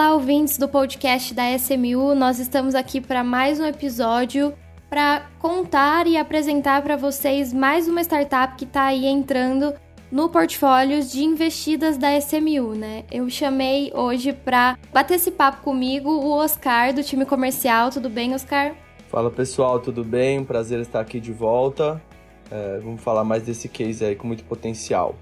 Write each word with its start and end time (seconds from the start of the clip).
Olá, 0.00 0.14
ouvintes 0.14 0.56
do 0.56 0.66
podcast 0.66 1.34
da 1.34 1.54
SMU. 1.54 2.14
Nós 2.14 2.38
estamos 2.38 2.74
aqui 2.74 3.02
para 3.02 3.22
mais 3.22 3.60
um 3.60 3.66
episódio 3.66 4.54
para 4.88 5.26
contar 5.38 6.06
e 6.06 6.16
apresentar 6.16 6.80
para 6.80 6.96
vocês 6.96 7.52
mais 7.52 7.86
uma 7.86 8.00
startup 8.00 8.56
que 8.56 8.64
está 8.64 8.84
aí 8.84 9.04
entrando 9.04 9.74
no 10.10 10.30
portfólio 10.30 11.04
de 11.04 11.22
investidas 11.22 11.98
da 11.98 12.16
SMU, 12.16 12.74
né? 12.74 13.04
Eu 13.12 13.28
chamei 13.28 13.92
hoje 13.94 14.32
para 14.32 14.78
bater 14.90 15.16
esse 15.16 15.30
papo 15.30 15.60
comigo 15.60 16.08
o 16.08 16.30
Oscar 16.30 16.94
do 16.94 17.04
time 17.04 17.26
comercial. 17.26 17.90
Tudo 17.90 18.08
bem, 18.08 18.34
Oscar? 18.34 18.74
Fala 19.10 19.30
pessoal, 19.30 19.80
tudo 19.80 20.02
bem? 20.02 20.42
Prazer 20.42 20.80
estar 20.80 21.00
aqui 21.00 21.20
de 21.20 21.30
volta. 21.30 22.00
É, 22.50 22.78
vamos 22.78 23.02
falar 23.02 23.22
mais 23.22 23.42
desse 23.42 23.68
case 23.68 24.02
aí 24.02 24.16
com 24.16 24.26
muito 24.26 24.44
potencial. 24.44 25.14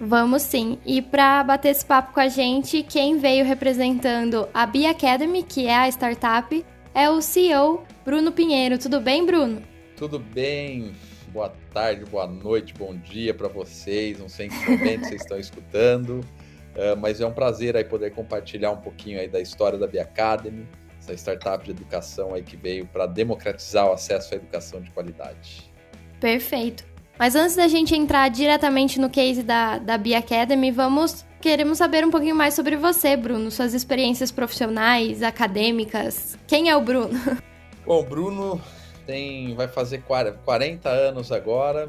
Vamos 0.00 0.42
sim. 0.42 0.78
E 0.84 1.00
para 1.00 1.42
bater 1.44 1.70
esse 1.70 1.84
papo 1.84 2.12
com 2.12 2.20
a 2.20 2.28
gente, 2.28 2.82
quem 2.82 3.18
veio 3.18 3.44
representando 3.44 4.48
a 4.52 4.66
Bee 4.66 4.86
Academy, 4.86 5.42
que 5.42 5.66
é 5.66 5.76
a 5.76 5.88
startup, 5.88 6.64
é 6.94 7.08
o 7.08 7.20
CEO 7.22 7.84
Bruno 8.04 8.32
Pinheiro. 8.32 8.78
Tudo 8.78 9.00
bem, 9.00 9.24
Bruno? 9.24 9.62
Tudo 9.96 10.18
bem. 10.18 10.92
Boa 11.32 11.52
tarde, 11.72 12.04
boa 12.04 12.26
noite, 12.26 12.74
bom 12.74 12.96
dia 12.96 13.34
para 13.34 13.48
vocês. 13.48 14.18
Não 14.18 14.28
sei 14.28 14.46
em 14.46 14.48
que 14.50 14.70
momento 14.70 15.06
vocês 15.06 15.22
estão 15.22 15.38
escutando, 15.38 16.20
uh, 16.20 16.96
mas 17.00 17.20
é 17.20 17.26
um 17.26 17.32
prazer 17.32 17.76
aí 17.76 17.84
poder 17.84 18.12
compartilhar 18.12 18.70
um 18.70 18.80
pouquinho 18.80 19.18
aí 19.18 19.28
da 19.28 19.40
história 19.40 19.78
da 19.78 19.86
Bee 19.86 19.98
Academy 20.00 20.66
essa 21.04 21.14
startup 21.14 21.64
de 21.64 21.70
educação 21.70 22.34
aí 22.34 22.42
que 22.42 22.56
veio 22.56 22.86
para 22.86 23.06
democratizar 23.06 23.88
o 23.88 23.92
acesso 23.92 24.34
à 24.34 24.36
educação 24.36 24.80
de 24.80 24.90
qualidade. 24.90 25.70
Perfeito. 26.18 26.93
Mas 27.18 27.34
antes 27.36 27.54
da 27.54 27.68
gente 27.68 27.94
entrar 27.94 28.28
diretamente 28.28 29.00
no 29.00 29.08
case 29.08 29.42
da, 29.42 29.78
da 29.78 29.96
Bia 29.96 30.18
Academy, 30.18 30.70
vamos 30.70 31.24
queremos 31.40 31.76
saber 31.76 32.06
um 32.06 32.10
pouquinho 32.10 32.34
mais 32.34 32.54
sobre 32.54 32.74
você, 32.74 33.16
Bruno, 33.18 33.50
suas 33.50 33.74
experiências 33.74 34.32
profissionais, 34.32 35.22
acadêmicas. 35.22 36.38
Quem 36.46 36.70
é 36.70 36.76
o 36.76 36.80
Bruno? 36.80 37.20
Bom, 37.84 38.02
Bruno 38.02 38.60
tem 39.06 39.54
vai 39.54 39.68
fazer 39.68 40.02
40 40.02 40.88
anos 40.88 41.30
agora. 41.30 41.86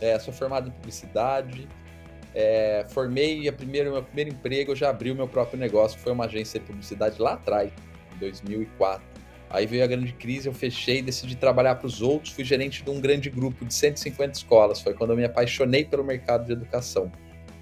É, 0.00 0.18
sou 0.18 0.34
formado 0.34 0.68
em 0.68 0.70
publicidade. 0.70 1.66
É, 2.34 2.84
formei 2.90 3.48
a 3.48 3.52
primeira, 3.52 3.90
meu 3.90 4.02
primeiro 4.02 4.30
emprego, 4.30 4.72
eu 4.72 4.76
já 4.76 4.90
abri 4.90 5.10
o 5.10 5.16
meu 5.16 5.26
próprio 5.26 5.58
negócio, 5.58 5.98
foi 5.98 6.12
uma 6.12 6.26
agência 6.26 6.60
de 6.60 6.66
publicidade 6.66 7.20
lá 7.20 7.32
atrás. 7.32 7.72
2004. 8.20 9.09
Aí 9.50 9.66
veio 9.66 9.82
a 9.82 9.86
grande 9.88 10.12
crise, 10.12 10.46
eu 10.46 10.54
fechei, 10.54 11.02
decidi 11.02 11.34
trabalhar 11.34 11.74
para 11.74 11.86
os 11.86 12.00
outros, 12.00 12.32
fui 12.32 12.44
gerente 12.44 12.84
de 12.84 12.90
um 12.90 13.00
grande 13.00 13.28
grupo 13.28 13.64
de 13.64 13.74
150 13.74 14.38
escolas. 14.38 14.80
Foi 14.80 14.94
quando 14.94 15.10
eu 15.10 15.16
me 15.16 15.24
apaixonei 15.24 15.84
pelo 15.84 16.04
mercado 16.04 16.46
de 16.46 16.52
educação. 16.52 17.10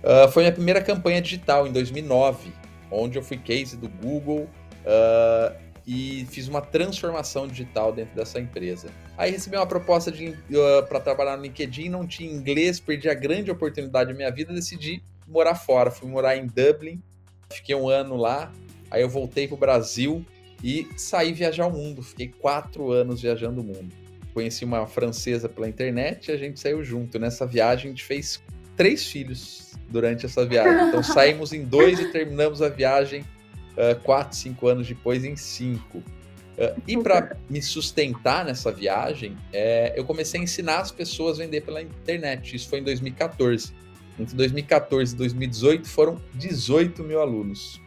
Uh, 0.05 0.31
foi 0.31 0.43
minha 0.43 0.53
primeira 0.53 0.83
campanha 0.83 1.23
digital, 1.23 1.67
em 1.67 1.73
2009, 1.73 2.53
onde 2.91 3.17
eu 3.17 3.23
fui 3.23 3.39
case 3.39 3.75
do 3.75 3.89
Google 3.89 4.47
uh, 4.85 5.57
e 5.87 6.27
fiz 6.31 6.47
uma 6.47 6.61
transformação 6.61 7.49
digital 7.49 7.91
dentro 7.91 8.15
dessa 8.15 8.39
empresa. 8.39 8.89
Aí 9.17 9.31
recebi 9.31 9.57
uma 9.57 9.67
proposta 9.67 10.11
uh, 10.11 10.87
para 10.87 11.01
trabalhar 11.01 11.39
no 11.39 11.43
LinkedIn, 11.43 11.89
não 11.89 12.07
tinha 12.07 12.31
inglês, 12.31 12.79
perdi 12.79 13.09
a 13.09 13.15
grande 13.15 13.51
oportunidade 13.51 14.13
da 14.13 14.15
minha 14.15 14.31
vida, 14.31 14.53
decidi 14.53 15.03
morar 15.27 15.55
fora. 15.55 15.91
Fui 15.91 16.07
morar 16.07 16.37
em 16.37 16.47
Dublin, 16.47 17.03
fiquei 17.51 17.75
um 17.75 17.89
ano 17.89 18.15
lá, 18.15 18.53
aí 18.91 19.01
eu 19.01 19.09
voltei 19.09 19.49
para 19.49 19.55
o 19.55 19.59
Brasil 19.59 20.23
e 20.63 20.89
saí 20.97 21.33
viajar 21.33 21.67
o 21.67 21.71
mundo. 21.71 22.03
Fiquei 22.03 22.29
quatro 22.29 22.91
anos 22.91 23.23
viajando 23.23 23.61
o 23.61 23.65
mundo. 23.65 23.95
Conheci 24.35 24.65
uma 24.65 24.87
francesa 24.87 25.49
pela 25.49 25.69
internet 25.69 26.29
e 26.29 26.33
a 26.33 26.37
gente 26.37 26.61
saiu 26.61 26.83
junto. 26.85 27.19
Nessa 27.19 27.47
viagem, 27.47 27.87
a 27.87 27.89
gente 27.91 28.05
fez 28.05 28.43
três 28.77 29.07
filhos 29.07 29.73
durante 29.89 30.27
essa 30.27 30.45
viagem. 30.45 30.89
Então 30.89 31.03
saímos 31.03 31.53
em 31.53 31.65
dois 31.65 31.99
e 31.99 32.11
terminamos 32.13 32.63
a 32.63 32.69
viagem 32.69 33.23
uh, 33.23 33.99
quatro, 34.03 34.37
cinco 34.37 34.69
anos 34.69 34.87
depois 34.87 35.25
em 35.25 35.37
cinco. 35.37 35.99
Uh, 35.99 36.81
e 36.87 36.97
para 36.97 37.37
me 37.49 37.63
sustentar 37.63 38.45
nessa 38.45 38.73
viagem, 38.73 39.37
é, 39.53 39.93
eu 39.97 40.05
comecei 40.05 40.41
a 40.41 40.43
ensinar 40.43 40.81
as 40.81 40.91
pessoas 40.91 41.39
a 41.39 41.45
vender 41.45 41.63
pela 41.63 41.83
internet. 41.83 42.57
Isso 42.57 42.69
foi 42.69 42.81
em 42.81 42.85
2014. 42.85 43.73
Entre 44.19 44.35
2014 44.35 45.15
e 45.15 45.17
2018 45.17 45.89
foram 45.89 46.21
18 46.35 47.05
mil 47.05 47.21
alunos. 47.21 47.81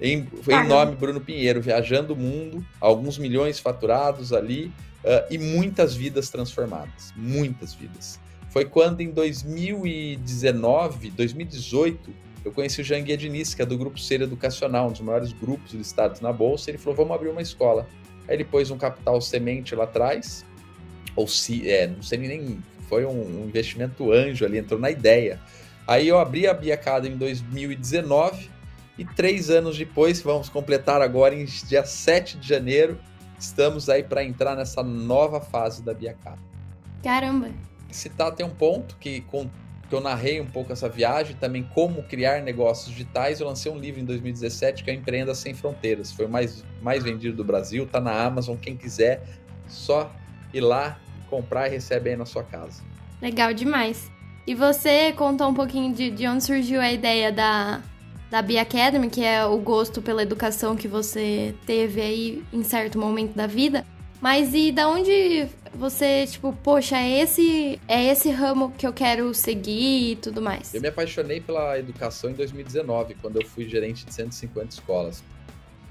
Em, 0.00 0.26
em 0.48 0.68
nome 0.68 0.96
Bruno 0.96 1.20
Pinheiro, 1.20 1.60
viajando 1.60 2.14
o 2.14 2.16
mundo, 2.16 2.66
alguns 2.80 3.16
milhões 3.16 3.60
faturados 3.60 4.32
ali 4.32 4.72
uh, 5.04 5.24
e 5.30 5.38
muitas 5.38 5.94
vidas 5.94 6.30
transformadas. 6.30 7.12
Muitas 7.16 7.74
vidas. 7.74 8.18
Foi 8.50 8.64
quando 8.64 9.00
em 9.00 9.10
2019, 9.10 11.10
2018, 11.10 12.10
eu 12.44 12.52
conheci 12.52 12.80
o 12.80 12.84
Janguia 12.84 13.16
Diniz, 13.16 13.54
que 13.54 13.62
é 13.62 13.66
do 13.66 13.78
Grupo 13.78 13.98
Ser 13.98 14.20
Educacional, 14.20 14.88
um 14.88 14.92
dos 14.92 15.00
maiores 15.00 15.32
grupos 15.32 15.72
listados 15.72 16.20
na 16.20 16.32
Bolsa. 16.32 16.70
Ele 16.70 16.78
falou: 16.78 16.96
vamos 16.96 17.14
abrir 17.14 17.30
uma 17.30 17.42
escola. 17.42 17.86
Aí 18.28 18.36
ele 18.36 18.44
pôs 18.44 18.70
um 18.70 18.78
capital 18.78 19.20
semente 19.20 19.74
lá 19.74 19.84
atrás, 19.84 20.44
ou 21.14 21.26
se, 21.26 21.68
é, 21.68 21.86
não 21.86 22.02
sei 22.02 22.18
nem, 22.18 22.62
foi 22.88 23.04
um, 23.04 23.42
um 23.42 23.44
investimento 23.46 24.12
anjo 24.12 24.44
ali, 24.44 24.58
entrou 24.58 24.78
na 24.78 24.90
ideia. 24.90 25.40
Aí 25.86 26.08
eu 26.08 26.18
abri 26.18 26.46
a 26.46 26.54
Bia 26.54 26.74
Academy 26.74 27.14
em 27.14 27.18
2019 27.18 28.53
e 28.98 29.04
três 29.04 29.50
anos 29.50 29.76
depois, 29.76 30.20
vamos 30.22 30.48
completar 30.48 31.02
agora 31.02 31.34
em 31.34 31.44
dia 31.44 31.84
7 31.84 32.38
de 32.38 32.48
janeiro, 32.48 32.98
estamos 33.38 33.88
aí 33.88 34.02
para 34.02 34.24
entrar 34.24 34.54
nessa 34.54 34.82
nova 34.82 35.40
fase 35.40 35.82
da 35.82 35.92
Biacap. 35.92 36.38
Caramba! 37.02 37.50
Citar 37.90 38.32
tem 38.34 38.44
um 38.44 38.50
ponto 38.50 38.96
que, 38.98 39.20
com, 39.22 39.48
que 39.88 39.94
eu 39.94 40.00
narrei 40.00 40.40
um 40.40 40.46
pouco 40.46 40.72
essa 40.72 40.88
viagem, 40.88 41.36
também 41.36 41.62
como 41.62 42.02
criar 42.04 42.42
negócios 42.42 42.90
digitais. 42.90 43.40
Eu 43.40 43.46
lancei 43.46 43.70
um 43.70 43.78
livro 43.78 44.00
em 44.00 44.04
2017 44.04 44.82
que 44.82 44.90
é 44.90 44.94
Empreenda 44.94 45.34
Sem 45.34 45.54
Fronteiras. 45.54 46.12
Foi 46.12 46.26
o 46.26 46.28
mais, 46.28 46.64
mais 46.82 47.04
vendido 47.04 47.36
do 47.36 47.44
Brasil, 47.44 47.86
tá 47.86 48.00
na 48.00 48.12
Amazon. 48.12 48.56
Quem 48.56 48.76
quiser, 48.76 49.22
só 49.68 50.10
ir 50.52 50.60
lá, 50.60 50.98
comprar 51.30 51.68
e 51.68 51.70
receber 51.70 52.10
aí 52.10 52.16
na 52.16 52.26
sua 52.26 52.42
casa. 52.42 52.82
Legal 53.22 53.52
demais. 53.54 54.10
E 54.46 54.54
você 54.54 55.12
contou 55.12 55.48
um 55.48 55.54
pouquinho 55.54 55.94
de, 55.94 56.10
de 56.10 56.26
onde 56.26 56.42
surgiu 56.42 56.80
a 56.80 56.92
ideia 56.92 57.30
da, 57.30 57.80
da 58.30 58.42
Bia 58.42 58.62
Academy, 58.62 59.08
que 59.08 59.22
é 59.22 59.44
o 59.44 59.58
gosto 59.58 60.02
pela 60.02 60.22
educação 60.22 60.76
que 60.76 60.88
você 60.88 61.54
teve 61.66 62.00
aí 62.00 62.44
em 62.52 62.62
certo 62.62 62.98
momento 62.98 63.34
da 63.34 63.46
vida. 63.46 63.86
Mas 64.20 64.54
e 64.54 64.72
da 64.72 64.88
onde 64.88 65.46
você, 65.74 66.26
tipo, 66.26 66.52
poxa, 66.62 66.96
é 66.96 67.20
esse, 67.20 67.78
é 67.86 68.04
esse 68.04 68.30
ramo 68.30 68.72
que 68.72 68.86
eu 68.86 68.92
quero 68.92 69.34
seguir 69.34 70.12
e 70.12 70.16
tudo 70.16 70.40
mais? 70.40 70.72
Eu 70.72 70.80
me 70.80 70.88
apaixonei 70.88 71.40
pela 71.40 71.78
educação 71.78 72.30
em 72.30 72.34
2019, 72.34 73.16
quando 73.20 73.40
eu 73.40 73.46
fui 73.46 73.68
gerente 73.68 74.06
de 74.06 74.14
150 74.14 74.68
escolas. 74.68 75.22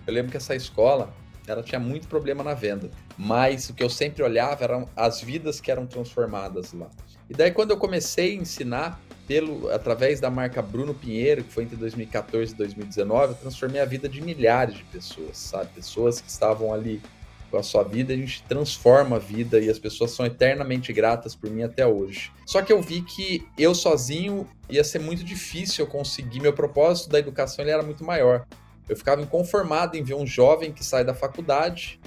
Eu 0.07 0.13
lembro 0.13 0.31
que 0.31 0.38
essa 0.38 0.55
escola, 0.55 1.13
ela 1.45 1.61
tinha 1.61 1.79
muito 1.79 2.07
problema 2.07 2.44
na 2.44 2.53
venda, 2.53 2.89
mas 3.17 3.69
o 3.69 3.73
que 3.73 3.83
eu 3.83 3.89
sempre 3.89 4.23
olhava 4.23 4.63
eram 4.63 4.89
as 4.95 5.21
vidas 5.21 5.61
que 5.61 5.69
eram 5.69 5.85
transformadas 5.85 6.73
lá. 6.73 6.89
E 7.29 7.33
daí 7.33 7.51
quando 7.51 7.71
eu 7.71 7.77
comecei 7.77 8.31
a 8.31 8.41
ensinar, 8.41 9.00
pelo 9.28 9.69
através 9.72 10.19
da 10.19 10.29
marca 10.29 10.61
Bruno 10.61 10.94
Pinheiro, 10.94 11.44
que 11.44 11.51
foi 11.51 11.63
entre 11.63 11.75
2014 11.75 12.53
e 12.53 12.56
2019, 12.56 13.34
eu 13.34 13.38
transformei 13.38 13.81
a 13.81 13.85
vida 13.85 14.09
de 14.09 14.22
milhares 14.22 14.75
de 14.75 14.84
pessoas, 14.85 15.38
sabe? 15.38 15.69
Pessoas 15.73 16.19
que 16.19 16.29
estavam 16.29 16.73
ali 16.73 17.01
com 17.50 17.57
a 17.57 17.63
sua 17.63 17.83
vida, 17.83 18.13
a 18.13 18.17
gente 18.17 18.44
transforma 18.44 19.17
a 19.17 19.19
vida 19.19 19.59
e 19.59 19.69
as 19.69 19.78
pessoas 19.78 20.12
são 20.12 20.25
eternamente 20.25 20.91
gratas 20.91 21.35
por 21.35 21.50
mim 21.50 21.62
até 21.62 21.85
hoje. 21.85 22.31
Só 22.45 22.62
que 22.62 22.73
eu 22.73 22.81
vi 22.81 23.01
que 23.01 23.47
eu 23.57 23.75
sozinho 23.75 24.47
ia 24.67 24.83
ser 24.83 25.00
muito 25.00 25.23
difícil 25.23 25.85
eu 25.85 25.91
conseguir, 25.91 26.41
meu 26.41 26.53
propósito 26.53 27.09
da 27.09 27.19
educação 27.19 27.63
ele 27.63 27.72
era 27.72 27.83
muito 27.83 28.03
maior. 28.03 28.45
Eu 28.89 28.97
ficava 28.97 29.22
inconformado 29.22 29.95
em 29.95 30.03
ver 30.03 30.16
um 30.16 30.25
jovem 30.25 30.72
que 30.72 30.83
sai 30.83 31.06
da 31.06 31.13
faculdade, 31.13 32.00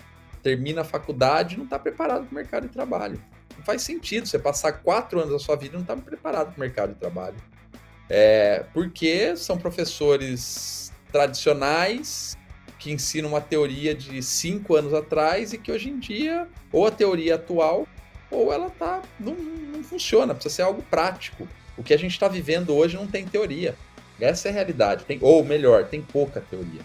termina 0.42 0.80
a 0.80 0.84
faculdade 0.84 1.54
e 1.54 1.58
não 1.58 1.64
está 1.64 1.78
preparado 1.78 2.26
para 2.26 2.32
o 2.32 2.34
mercado 2.34 2.66
de 2.66 2.72
trabalho 2.72 3.20
faz 3.62 3.82
sentido 3.82 4.26
você 4.26 4.38
passar 4.38 4.72
quatro 4.72 5.18
anos 5.18 5.32
da 5.32 5.38
sua 5.38 5.56
vida 5.56 5.74
e 5.74 5.76
não 5.76 5.82
estar 5.82 5.96
tá 5.96 6.02
preparado 6.02 6.48
para 6.48 6.56
o 6.56 6.60
mercado 6.60 6.94
de 6.94 7.00
trabalho. 7.00 7.36
É, 8.08 8.64
porque 8.72 9.36
são 9.36 9.58
professores 9.58 10.92
tradicionais 11.10 12.36
que 12.78 12.92
ensinam 12.92 13.30
uma 13.30 13.40
teoria 13.40 13.94
de 13.94 14.22
cinco 14.22 14.76
anos 14.76 14.94
atrás 14.94 15.52
e 15.52 15.58
que 15.58 15.72
hoje 15.72 15.90
em 15.90 15.98
dia, 15.98 16.46
ou 16.72 16.86
a 16.86 16.90
teoria 16.90 17.34
atual, 17.34 17.86
ou 18.30 18.52
ela 18.52 18.70
tá, 18.70 19.02
não, 19.18 19.34
não 19.34 19.82
funciona, 19.82 20.34
precisa 20.34 20.54
ser 20.56 20.62
algo 20.62 20.82
prático. 20.82 21.48
O 21.76 21.82
que 21.82 21.94
a 21.94 21.96
gente 21.96 22.12
está 22.12 22.28
vivendo 22.28 22.74
hoje 22.74 22.96
não 22.96 23.06
tem 23.06 23.26
teoria. 23.26 23.74
Essa 24.20 24.48
é 24.48 24.50
a 24.50 24.54
realidade. 24.54 25.04
Tem, 25.04 25.18
ou 25.20 25.44
melhor, 25.44 25.84
tem 25.86 26.00
pouca 26.00 26.40
teoria. 26.40 26.80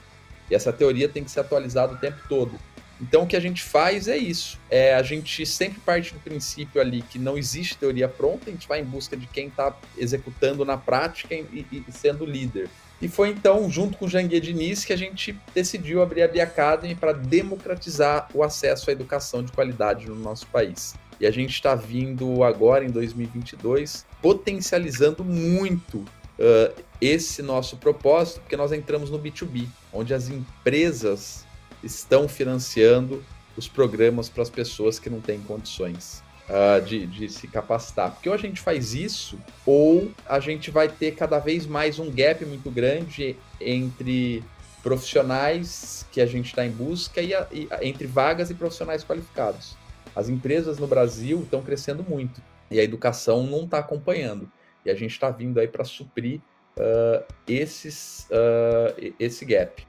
E 0.50 0.56
essa 0.56 0.74
teoria 0.74 1.08
tem 1.08 1.24
que 1.24 1.32
ser 1.32 1.40
atualizada 1.40 1.94
o 1.94 1.98
tempo 1.98 2.18
todo. 2.28 2.60
Então, 3.02 3.24
o 3.24 3.28
que 3.28 3.36
a 3.36 3.40
gente 3.40 3.64
faz 3.64 4.08
é 4.08 4.16
isso. 4.16 4.60
É, 4.70 4.94
a 4.94 5.02
gente 5.02 5.44
sempre 5.46 5.80
parte 5.80 6.14
do 6.14 6.20
princípio 6.20 6.80
ali 6.80 7.02
que 7.02 7.18
não 7.18 7.36
existe 7.36 7.76
teoria 7.76 8.08
pronta, 8.08 8.50
a 8.50 8.54
gente 8.54 8.68
vai 8.68 8.80
em 8.80 8.86
busca 8.86 9.18
de 9.18 9.26
quem 9.26 9.48
está 9.48 9.76
executando 9.98 10.64
na 10.64 10.78
prática 10.78 11.34
e, 11.34 11.66
e, 11.72 11.84
sendo 11.92 12.26
líder. 12.26 12.70
E 13.02 13.08
foi 13.08 13.30
então, 13.30 13.68
junto 13.72 13.98
com 13.98 14.06
o 14.06 14.10
Janguia 14.10 14.40
Diniz, 14.40 14.86
que 14.86 14.94
a 14.94 14.98
gente 14.98 15.36
decidiu 15.56 16.04
abrir 16.04 16.22
a 16.22 16.28
Bia 16.28 16.44
Academy 16.44 16.94
para 16.94 17.12
democratizar 17.12 18.30
o 18.32 18.44
acesso 18.44 18.92
à 18.92 18.94
educação 18.94 19.44
de 19.44 19.52
qualidade 19.52 20.08
no 20.08 20.16
nosso 20.16 20.46
país. 20.48 20.94
E 21.20 21.26
a 21.26 21.32
gente 21.32 21.54
está 21.54 21.74
vindo 21.74 22.44
agora, 22.44 22.86
em 22.86 22.92
2022, 22.92 24.06
potencializando 24.22 25.24
muito 25.24 25.98
uh, 25.98 26.82
esse 27.00 27.42
nosso 27.42 27.78
propósito, 27.78 28.42
porque 28.42 28.56
nós 28.56 28.72
entramos 28.72 29.10
no 29.10 29.18
B2B, 29.18 29.68
onde 29.92 30.14
as 30.14 30.30
empresas 30.30 31.46
estão 31.84 32.28
financiando 32.28 33.24
os 33.58 33.68
programas 33.68 34.30
para 34.30 34.44
as 34.44 34.50
pessoas 34.50 35.00
que 35.00 35.10
não 35.10 35.20
têm 35.20 35.40
condições 35.42 36.24
uh, 36.50 36.84
de, 36.84 37.06
de 37.06 37.30
se 37.30 37.48
capacitar. 37.48 38.12
Porque 38.12 38.30
ou 38.30 38.36
a 38.36 38.38
gente 38.38 38.62
faz 38.62 38.94
isso, 38.94 39.40
ou 39.66 40.12
a 40.26 40.40
gente 40.40 40.72
vai 40.72 40.88
ter 40.88 41.12
cada 41.16 41.40
vez 41.40 41.66
mais 41.66 42.00
um 42.00 42.10
gap 42.12 42.46
muito 42.46 42.70
grande 42.72 43.36
entre 43.60 44.44
profissionais 44.82 46.06
que 46.12 46.20
a 46.20 46.26
gente 46.26 46.48
está 46.48 46.66
em 46.66 46.72
busca 46.72 47.22
e, 47.22 47.34
a, 47.34 47.48
e 47.52 47.68
entre 47.82 48.08
vagas 48.08 48.50
e 48.50 48.54
profissionais 48.54 49.04
qualificados. 49.04 49.78
As 50.16 50.28
empresas 50.28 50.78
no 50.78 50.88
Brasil 50.88 51.42
estão 51.44 51.62
crescendo 51.62 52.04
muito 52.04 52.42
e 52.70 52.80
a 52.80 52.84
educação 52.84 53.44
não 53.44 53.64
está 53.66 53.80
acompanhando. 53.80 54.52
E 54.86 54.90
a 54.90 54.96
gente 54.96 55.12
está 55.12 55.30
vindo 55.30 55.60
aí 55.60 55.68
para 55.68 55.84
suprir 55.84 56.42
uh, 56.78 57.24
esses, 57.48 58.28
uh, 58.32 59.14
esse 59.20 59.46
gap. 59.46 59.86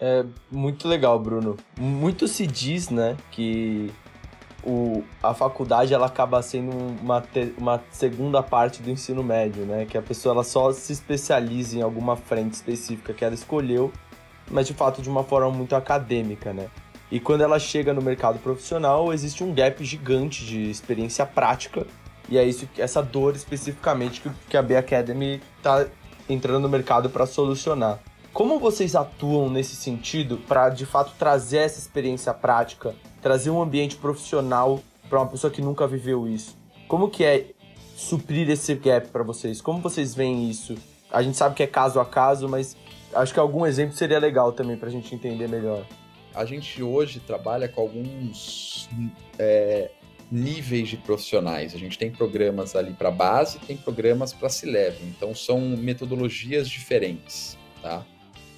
É 0.00 0.24
muito 0.50 0.86
legal, 0.86 1.18
Bruno. 1.18 1.56
Muito 1.78 2.28
se 2.28 2.46
diz, 2.46 2.90
né, 2.90 3.16
que 3.30 3.90
o, 4.66 5.04
a 5.22 5.32
faculdade 5.32 5.94
ela 5.94 6.06
acaba 6.06 6.42
sendo 6.42 6.76
uma, 7.00 7.20
te, 7.20 7.54
uma 7.56 7.82
segunda 7.90 8.42
parte 8.42 8.82
do 8.82 8.90
ensino 8.90 9.22
médio, 9.22 9.64
né? 9.64 9.86
Que 9.86 9.96
a 9.96 10.02
pessoa 10.02 10.34
ela 10.34 10.44
só 10.44 10.72
se 10.72 10.92
especializa 10.92 11.78
em 11.78 11.82
alguma 11.82 12.16
frente 12.16 12.54
específica 12.54 13.14
que 13.14 13.24
ela 13.24 13.34
escolheu, 13.34 13.92
mas 14.50 14.66
de 14.66 14.74
fato 14.74 15.00
de 15.00 15.08
uma 15.08 15.22
forma 15.22 15.50
muito 15.50 15.76
acadêmica, 15.76 16.52
né? 16.52 16.68
E 17.12 17.20
quando 17.20 17.42
ela 17.42 17.60
chega 17.60 17.94
no 17.94 18.02
mercado 18.02 18.40
profissional, 18.40 19.12
existe 19.12 19.44
um 19.44 19.54
gap 19.54 19.82
gigante 19.84 20.44
de 20.44 20.68
experiência 20.68 21.24
prática, 21.24 21.86
e 22.28 22.36
é 22.36 22.42
isso, 22.42 22.68
essa 22.76 23.00
dor 23.00 23.36
especificamente 23.36 24.20
que, 24.20 24.30
que 24.50 24.56
a 24.56 24.62
B 24.62 24.76
Academy 24.76 25.40
está 25.58 25.86
entrando 26.28 26.62
no 26.62 26.68
mercado 26.68 27.08
para 27.08 27.24
solucionar. 27.24 28.00
Como 28.36 28.58
vocês 28.58 28.94
atuam 28.94 29.48
nesse 29.48 29.74
sentido 29.74 30.36
para 30.46 30.68
de 30.68 30.84
fato 30.84 31.14
trazer 31.18 31.58
essa 31.58 31.78
experiência 31.78 32.34
prática, 32.34 32.94
trazer 33.22 33.48
um 33.48 33.62
ambiente 33.62 33.96
profissional 33.96 34.82
para 35.08 35.20
uma 35.20 35.26
pessoa 35.26 35.50
que 35.50 35.62
nunca 35.62 35.86
viveu 35.86 36.28
isso? 36.28 36.54
Como 36.86 37.08
que 37.08 37.24
é 37.24 37.46
suprir 37.96 38.50
esse 38.50 38.74
gap 38.74 39.08
para 39.08 39.22
vocês? 39.22 39.62
Como 39.62 39.80
vocês 39.80 40.14
veem 40.14 40.50
isso? 40.50 40.74
A 41.10 41.22
gente 41.22 41.34
sabe 41.38 41.54
que 41.54 41.62
é 41.62 41.66
caso 41.66 41.98
a 41.98 42.04
caso, 42.04 42.46
mas 42.46 42.76
acho 43.14 43.32
que 43.32 43.40
algum 43.40 43.64
exemplo 43.64 43.96
seria 43.96 44.18
legal 44.18 44.52
também 44.52 44.76
para 44.76 44.90
a 44.90 44.92
gente 44.92 45.14
entender 45.14 45.48
melhor 45.48 45.86
a 46.36 46.44
gente 46.44 46.82
hoje 46.82 47.18
trabalha 47.18 47.66
com 47.66 47.80
alguns 47.80 48.90
é, 49.38 49.90
níveis 50.30 50.90
de 50.90 50.98
profissionais. 50.98 51.74
A 51.74 51.78
gente 51.78 51.96
tem 51.96 52.10
programas 52.10 52.76
ali 52.76 52.92
para 52.92 53.10
base, 53.10 53.58
tem 53.60 53.74
programas 53.74 54.34
para 54.34 54.50
C-level. 54.50 55.00
Então 55.08 55.34
são 55.34 55.58
metodologias 55.58 56.68
diferentes, 56.68 57.56
tá? 57.80 58.04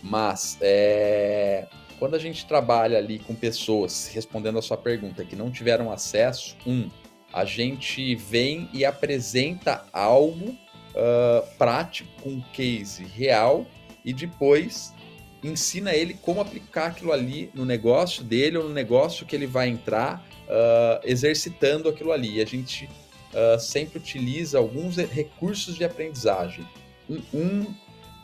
Mas 0.02 0.58
é, 0.60 1.66
quando 1.98 2.14
a 2.14 2.18
gente 2.18 2.46
trabalha 2.46 2.98
ali 2.98 3.18
com 3.18 3.34
pessoas, 3.34 4.10
respondendo 4.12 4.58
a 4.58 4.62
sua 4.62 4.76
pergunta, 4.76 5.24
que 5.24 5.34
não 5.34 5.50
tiveram 5.50 5.90
acesso, 5.90 6.56
um, 6.66 6.88
a 7.32 7.44
gente 7.44 8.14
vem 8.14 8.68
e 8.72 8.84
apresenta 8.84 9.84
algo 9.92 10.50
uh, 10.50 11.56
prático, 11.58 12.08
com 12.22 12.30
um 12.30 12.40
case 12.52 13.04
real, 13.04 13.66
e 14.04 14.12
depois 14.12 14.94
ensina 15.42 15.92
ele 15.92 16.14
como 16.14 16.40
aplicar 16.40 16.86
aquilo 16.86 17.12
ali 17.12 17.50
no 17.54 17.64
negócio 17.64 18.24
dele 18.24 18.58
ou 18.58 18.64
no 18.64 18.74
negócio 18.74 19.26
que 19.26 19.36
ele 19.36 19.46
vai 19.46 19.68
entrar, 19.68 20.24
uh, 20.44 21.00
exercitando 21.04 21.88
aquilo 21.88 22.12
ali. 22.12 22.36
E 22.36 22.40
a 22.40 22.46
gente 22.46 22.86
uh, 22.86 23.58
sempre 23.58 23.98
utiliza 23.98 24.58
alguns 24.58 24.96
recursos 24.96 25.76
de 25.76 25.84
aprendizagem. 25.84 26.66
Um, 27.08 27.22
um 27.32 27.74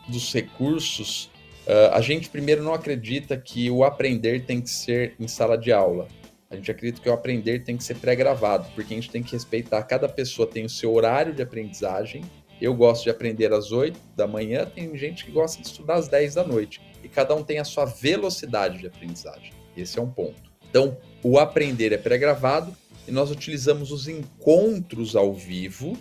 dos 0.08 0.32
recursos, 0.32 1.30
uh, 1.66 1.92
a 1.92 2.00
gente 2.00 2.28
primeiro 2.28 2.62
não 2.62 2.74
acredita 2.74 3.36
que 3.36 3.70
o 3.70 3.84
aprender 3.84 4.44
tem 4.44 4.60
que 4.60 4.70
ser 4.70 5.14
em 5.18 5.28
sala 5.28 5.56
de 5.56 5.72
aula. 5.72 6.08
A 6.50 6.56
gente 6.56 6.70
acredita 6.70 7.02
que 7.02 7.08
o 7.08 7.12
aprender 7.12 7.64
tem 7.64 7.76
que 7.76 7.82
ser 7.82 7.96
pré-gravado, 7.96 8.68
porque 8.74 8.94
a 8.94 8.96
gente 8.96 9.10
tem 9.10 9.22
que 9.22 9.32
respeitar, 9.32 9.82
cada 9.82 10.08
pessoa 10.08 10.46
tem 10.46 10.64
o 10.64 10.68
seu 10.68 10.92
horário 10.94 11.34
de 11.34 11.42
aprendizagem. 11.42 12.22
Eu 12.60 12.74
gosto 12.74 13.04
de 13.04 13.10
aprender 13.10 13.52
às 13.52 13.72
8 13.72 13.98
da 14.14 14.26
manhã, 14.26 14.64
tem 14.64 14.96
gente 14.96 15.24
que 15.24 15.32
gosta 15.32 15.60
de 15.60 15.66
estudar 15.66 15.94
às 15.94 16.06
10 16.06 16.34
da 16.34 16.44
noite 16.44 16.80
e 17.02 17.08
cada 17.08 17.34
um 17.34 17.42
tem 17.42 17.58
a 17.58 17.64
sua 17.64 17.84
velocidade 17.84 18.78
de 18.78 18.86
aprendizagem. 18.86 19.52
Esse 19.76 19.98
é 19.98 20.02
um 20.02 20.10
ponto. 20.10 20.42
Então, 20.70 20.96
o 21.22 21.38
aprender 21.38 21.92
é 21.92 21.98
pré-gravado 21.98 22.74
e 23.06 23.12
nós 23.12 23.30
utilizamos 23.30 23.90
os 23.92 24.08
encontros 24.08 25.14
ao 25.14 25.32
vivo 25.32 25.96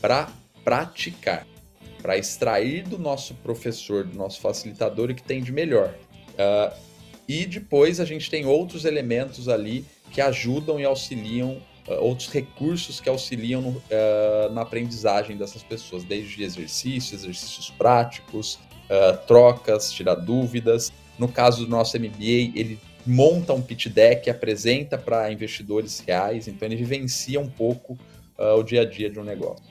para 0.00 0.28
praticar, 0.64 1.46
para 2.02 2.18
extrair 2.18 2.82
do 2.82 2.98
nosso 2.98 3.34
professor, 3.36 4.04
do 4.04 4.18
nosso 4.18 4.40
facilitador 4.40 5.10
o 5.10 5.14
que 5.14 5.22
tem 5.22 5.40
de 5.40 5.52
melhor. 5.52 5.94
Uh, 6.32 6.76
e 7.28 7.46
depois 7.46 8.00
a 8.00 8.04
gente 8.04 8.28
tem 8.28 8.44
outros 8.44 8.84
elementos 8.84 9.48
ali 9.48 9.86
que 10.10 10.20
ajudam 10.20 10.80
e 10.80 10.84
auxiliam, 10.84 11.58
uh, 11.88 11.94
outros 12.00 12.28
recursos 12.28 13.00
que 13.00 13.08
auxiliam 13.08 13.62
no, 13.62 13.68
uh, 13.70 14.52
na 14.52 14.62
aprendizagem 14.62 15.36
dessas 15.36 15.62
pessoas, 15.62 16.02
desde 16.02 16.42
exercícios, 16.42 17.22
exercícios 17.22 17.70
práticos, 17.70 18.58
trocas, 19.26 19.90
tirar 19.90 20.16
dúvidas. 20.16 20.92
No 21.18 21.26
caso 21.26 21.64
do 21.64 21.70
nosso 21.70 21.98
MBA, 21.98 22.52
ele 22.54 22.78
monta 23.06 23.54
um 23.54 23.62
pitch 23.62 23.86
deck, 23.86 24.28
apresenta 24.28 24.98
para 24.98 25.32
investidores 25.32 25.98
reais, 26.00 26.46
então 26.46 26.68
ele 26.68 26.76
vivencia 26.76 27.40
um 27.40 27.48
pouco 27.48 27.96
o 28.36 28.62
dia 28.62 28.82
a 28.82 28.84
dia 28.84 29.08
de 29.08 29.18
um 29.18 29.24
negócio. 29.24 29.64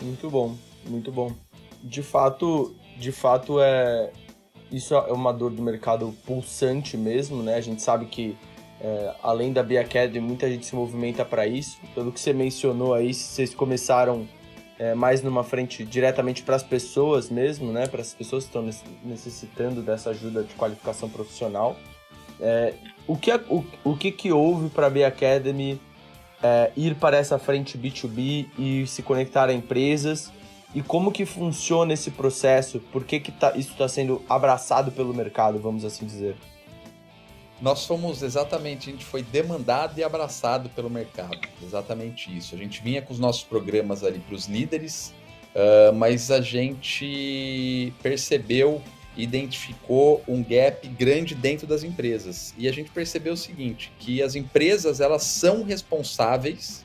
Muito 0.00 0.30
bom, 0.30 0.56
muito 0.88 1.12
bom. 1.12 1.36
De 1.84 2.02
fato, 2.02 2.74
de 2.98 3.12
fato 3.12 3.60
é 3.60 4.10
isso 4.72 4.94
é 4.94 5.12
uma 5.12 5.32
dor 5.32 5.50
do 5.50 5.62
mercado 5.62 6.12
pulsante 6.26 6.96
mesmo, 6.96 7.42
né? 7.42 7.54
A 7.54 7.60
gente 7.60 7.80
sabe 7.82 8.06
que 8.06 8.36
é, 8.80 9.14
além 9.22 9.52
da 9.52 9.62
B 9.62 9.78
Academy, 9.78 10.26
muita 10.26 10.50
gente 10.50 10.66
se 10.66 10.74
movimenta 10.74 11.24
para 11.24 11.46
isso. 11.46 11.78
Pelo 11.94 12.10
que 12.10 12.18
você 12.18 12.32
mencionou 12.32 12.92
aí, 12.92 13.14
vocês 13.14 13.54
começaram 13.54 14.26
é, 14.78 14.94
mais 14.94 15.22
numa 15.22 15.44
frente 15.44 15.84
diretamente 15.84 16.42
para 16.42 16.56
as 16.56 16.62
pessoas 16.62 17.30
mesmo, 17.30 17.70
né? 17.70 17.86
Para 17.86 18.00
as 18.00 18.12
pessoas 18.12 18.44
que 18.44 18.48
estão 18.48 18.68
necessitando 19.04 19.80
dessa 19.80 20.10
ajuda 20.10 20.42
de 20.42 20.54
qualificação 20.54 21.08
profissional. 21.08 21.76
É, 22.40 22.74
o, 23.06 23.16
que, 23.16 23.32
o, 23.32 23.64
o 23.84 23.96
que, 23.96 24.10
que 24.10 24.32
houve 24.32 24.68
para 24.70 24.88
a 24.88 24.90
B 24.90 25.04
Academy 25.04 25.80
é, 26.42 26.72
ir 26.76 26.96
para 26.96 27.16
essa 27.16 27.38
frente 27.38 27.78
B2B 27.78 28.48
e 28.58 28.86
se 28.88 29.02
conectar 29.02 29.48
a 29.48 29.52
empresas? 29.52 30.32
E 30.74 30.82
como 30.82 31.12
que 31.12 31.24
funciona 31.24 31.92
esse 31.92 32.10
processo? 32.10 32.80
Por 32.92 33.04
que, 33.04 33.20
que 33.20 33.30
tá, 33.30 33.52
isso 33.56 33.72
está 33.72 33.88
sendo 33.88 34.22
abraçado 34.28 34.90
pelo 34.90 35.14
mercado, 35.14 35.58
vamos 35.58 35.84
assim 35.84 36.04
dizer? 36.04 36.36
nós 37.60 37.86
fomos 37.86 38.22
exatamente, 38.22 38.90
a 38.90 38.92
gente 38.92 39.04
foi 39.04 39.22
demandado 39.22 39.98
e 39.98 40.04
abraçado 40.04 40.68
pelo 40.70 40.90
mercado. 40.90 41.38
Exatamente 41.62 42.36
isso. 42.36 42.54
A 42.54 42.58
gente 42.58 42.82
vinha 42.82 43.00
com 43.00 43.12
os 43.12 43.18
nossos 43.18 43.42
programas 43.42 44.02
ali 44.02 44.18
para 44.18 44.34
os 44.34 44.46
líderes, 44.46 45.14
uh, 45.54 45.92
mas 45.94 46.30
a 46.30 46.40
gente 46.40 47.92
percebeu, 48.02 48.82
identificou 49.16 50.22
um 50.26 50.42
gap 50.42 50.86
grande 50.88 51.34
dentro 51.34 51.66
das 51.66 51.84
empresas. 51.84 52.52
E 52.58 52.68
a 52.68 52.72
gente 52.72 52.90
percebeu 52.90 53.34
o 53.34 53.36
seguinte, 53.36 53.92
que 53.98 54.22
as 54.22 54.34
empresas 54.34 55.00
elas 55.00 55.22
são 55.22 55.62
responsáveis 55.62 56.84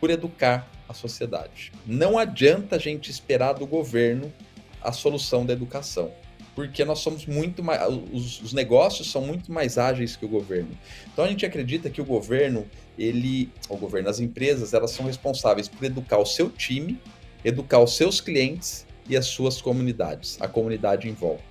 por 0.00 0.10
educar 0.10 0.68
a 0.92 0.94
sociedade. 0.94 1.72
Não 1.84 2.16
adianta 2.16 2.76
a 2.76 2.78
gente 2.78 3.10
esperar 3.10 3.54
do 3.54 3.66
governo 3.66 4.32
a 4.80 4.92
solução 4.92 5.44
da 5.44 5.52
educação 5.52 6.12
porque 6.54 6.84
nós 6.84 6.98
somos 6.98 7.26
muito 7.26 7.62
mais. 7.62 7.80
Os, 8.12 8.42
os, 8.42 8.52
negócios 8.52 9.10
são 9.10 9.22
muito 9.22 9.50
mais 9.50 9.78
ágeis 9.78 10.16
que 10.16 10.24
o 10.24 10.28
governo. 10.28 10.70
Então 11.12 11.24
a 11.24 11.28
gente 11.28 11.46
acredita 11.46 11.88
que 11.88 12.00
o 12.00 12.04
governo, 12.04 12.66
ele. 12.98 13.50
O 13.68 13.76
governo, 13.76 14.08
as 14.08 14.20
empresas, 14.20 14.74
elas 14.74 14.90
são 14.90 15.06
responsáveis 15.06 15.68
por 15.68 15.84
educar 15.84 16.18
o 16.18 16.26
seu 16.26 16.50
time, 16.50 17.00
educar 17.44 17.80
os 17.80 17.96
seus 17.96 18.20
clientes 18.20 18.86
e 19.08 19.16
as 19.16 19.26
suas 19.26 19.60
comunidades, 19.60 20.36
a 20.40 20.48
comunidade 20.48 21.08
em 21.08 21.12
volta. 21.12 21.42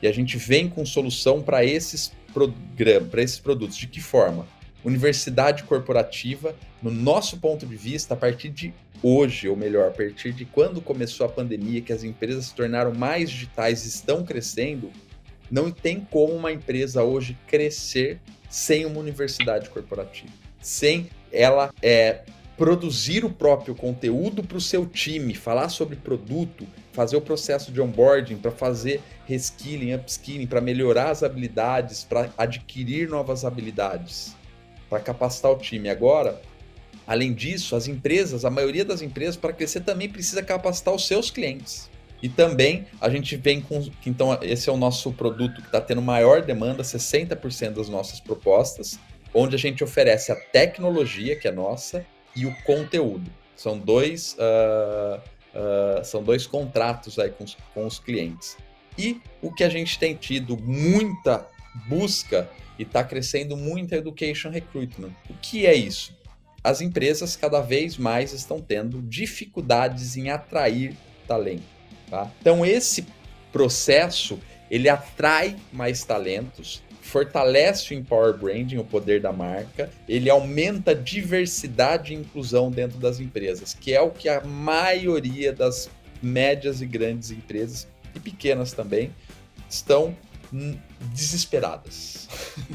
E 0.00 0.08
a 0.08 0.12
gente 0.12 0.36
vem 0.36 0.68
com 0.68 0.84
solução 0.84 1.40
para 1.40 1.64
esses 1.64 2.12
programas, 2.34 3.08
para 3.08 3.22
esses 3.22 3.38
produtos. 3.38 3.76
De 3.76 3.86
que 3.86 4.00
forma? 4.00 4.46
Universidade 4.84 5.62
corporativa, 5.64 6.54
no 6.82 6.90
nosso 6.90 7.38
ponto 7.38 7.64
de 7.64 7.76
vista, 7.76 8.14
a 8.14 8.16
partir 8.16 8.48
de 8.48 8.74
hoje, 9.02 9.48
ou 9.48 9.56
melhor, 9.56 9.88
a 9.88 9.90
partir 9.90 10.32
de 10.32 10.44
quando 10.44 10.80
começou 10.80 11.26
a 11.26 11.28
pandemia, 11.28 11.80
que 11.80 11.92
as 11.92 12.04
empresas 12.04 12.46
se 12.46 12.54
tornaram 12.54 12.92
mais 12.92 13.30
digitais 13.30 13.84
e 13.84 13.88
estão 13.88 14.24
crescendo, 14.24 14.90
não 15.50 15.70
tem 15.70 16.00
como 16.00 16.32
uma 16.34 16.52
empresa 16.52 17.02
hoje 17.02 17.36
crescer 17.46 18.18
sem 18.48 18.84
uma 18.84 18.98
universidade 18.98 19.68
corporativa, 19.70 20.32
sem 20.60 21.08
ela 21.30 21.72
é, 21.82 22.22
produzir 22.56 23.24
o 23.24 23.30
próprio 23.30 23.74
conteúdo 23.74 24.42
para 24.42 24.56
o 24.56 24.60
seu 24.60 24.86
time, 24.86 25.34
falar 25.34 25.68
sobre 25.68 25.96
produto, 25.96 26.66
fazer 26.92 27.16
o 27.16 27.20
processo 27.20 27.72
de 27.72 27.80
onboarding, 27.80 28.36
para 28.36 28.50
fazer 28.50 29.00
reskilling, 29.26 29.94
upskilling, 29.94 30.46
para 30.46 30.60
melhorar 30.60 31.10
as 31.10 31.22
habilidades, 31.22 32.04
para 32.04 32.30
adquirir 32.36 33.08
novas 33.08 33.44
habilidades, 33.44 34.36
para 34.92 35.00
capacitar 35.00 35.50
o 35.50 35.56
time. 35.56 35.88
Agora, 35.88 36.38
Além 37.06 37.32
disso, 37.32 37.74
as 37.74 37.88
empresas, 37.88 38.44
a 38.44 38.50
maioria 38.50 38.84
das 38.84 39.02
empresas, 39.02 39.36
para 39.36 39.52
crescer 39.52 39.80
também 39.80 40.08
precisa 40.08 40.42
capacitar 40.42 40.94
os 40.94 41.06
seus 41.06 41.30
clientes. 41.30 41.90
E 42.22 42.28
também 42.28 42.86
a 43.00 43.10
gente 43.10 43.36
vem 43.36 43.60
com. 43.60 43.90
Então, 44.06 44.38
esse 44.40 44.68
é 44.68 44.72
o 44.72 44.76
nosso 44.76 45.12
produto 45.12 45.60
que 45.60 45.66
está 45.66 45.80
tendo 45.80 46.00
maior 46.00 46.42
demanda, 46.42 46.84
60% 46.84 47.70
das 47.70 47.88
nossas 47.88 48.20
propostas, 48.20 49.00
onde 49.34 49.56
a 49.56 49.58
gente 49.58 49.82
oferece 49.82 50.30
a 50.30 50.36
tecnologia, 50.36 51.34
que 51.34 51.48
é 51.48 51.52
nossa, 51.52 52.06
e 52.36 52.46
o 52.46 52.54
conteúdo. 52.62 53.28
São 53.56 53.76
dois, 53.76 54.36
uh, 54.38 55.18
uh, 55.18 56.04
são 56.04 56.22
dois 56.22 56.46
contratos 56.46 57.18
aí 57.18 57.30
com 57.30 57.44
com 57.74 57.84
os 57.84 57.98
clientes. 57.98 58.56
E 58.96 59.20
o 59.40 59.52
que 59.52 59.64
a 59.64 59.68
gente 59.68 59.98
tem 59.98 60.14
tido 60.14 60.56
muita 60.56 61.48
busca 61.88 62.48
e 62.78 62.82
está 62.82 63.04
crescendo 63.04 63.56
muito 63.56 63.94
é 63.94 63.98
Education 63.98 64.50
Recruitment. 64.50 65.12
O 65.28 65.34
que 65.34 65.66
é 65.66 65.74
isso? 65.74 66.16
As 66.62 66.80
empresas 66.80 67.34
cada 67.36 67.60
vez 67.60 67.96
mais 67.96 68.32
estão 68.32 68.60
tendo 68.60 69.02
dificuldades 69.02 70.16
em 70.16 70.30
atrair 70.30 70.96
talento. 71.26 71.64
Tá? 72.08 72.30
Então 72.40 72.64
esse 72.64 73.06
processo 73.52 74.38
ele 74.70 74.88
atrai 74.88 75.56
mais 75.72 76.02
talentos, 76.02 76.82
fortalece 77.02 77.92
o 77.92 77.98
Empower 77.98 78.34
Branding, 78.34 78.78
o 78.78 78.84
poder 78.84 79.20
da 79.20 79.32
marca, 79.32 79.90
ele 80.08 80.30
aumenta 80.30 80.92
a 80.92 80.94
diversidade 80.94 82.14
e 82.14 82.16
inclusão 82.16 82.70
dentro 82.70 82.98
das 82.98 83.20
empresas, 83.20 83.74
que 83.74 83.92
é 83.92 84.00
o 84.00 84.10
que 84.10 84.28
a 84.28 84.40
maioria 84.40 85.52
das 85.52 85.90
médias 86.22 86.80
e 86.80 86.86
grandes 86.86 87.30
empresas, 87.30 87.86
e 88.14 88.20
pequenas 88.20 88.72
também, 88.72 89.10
estão 89.68 90.16
desesperadas. 91.12 92.28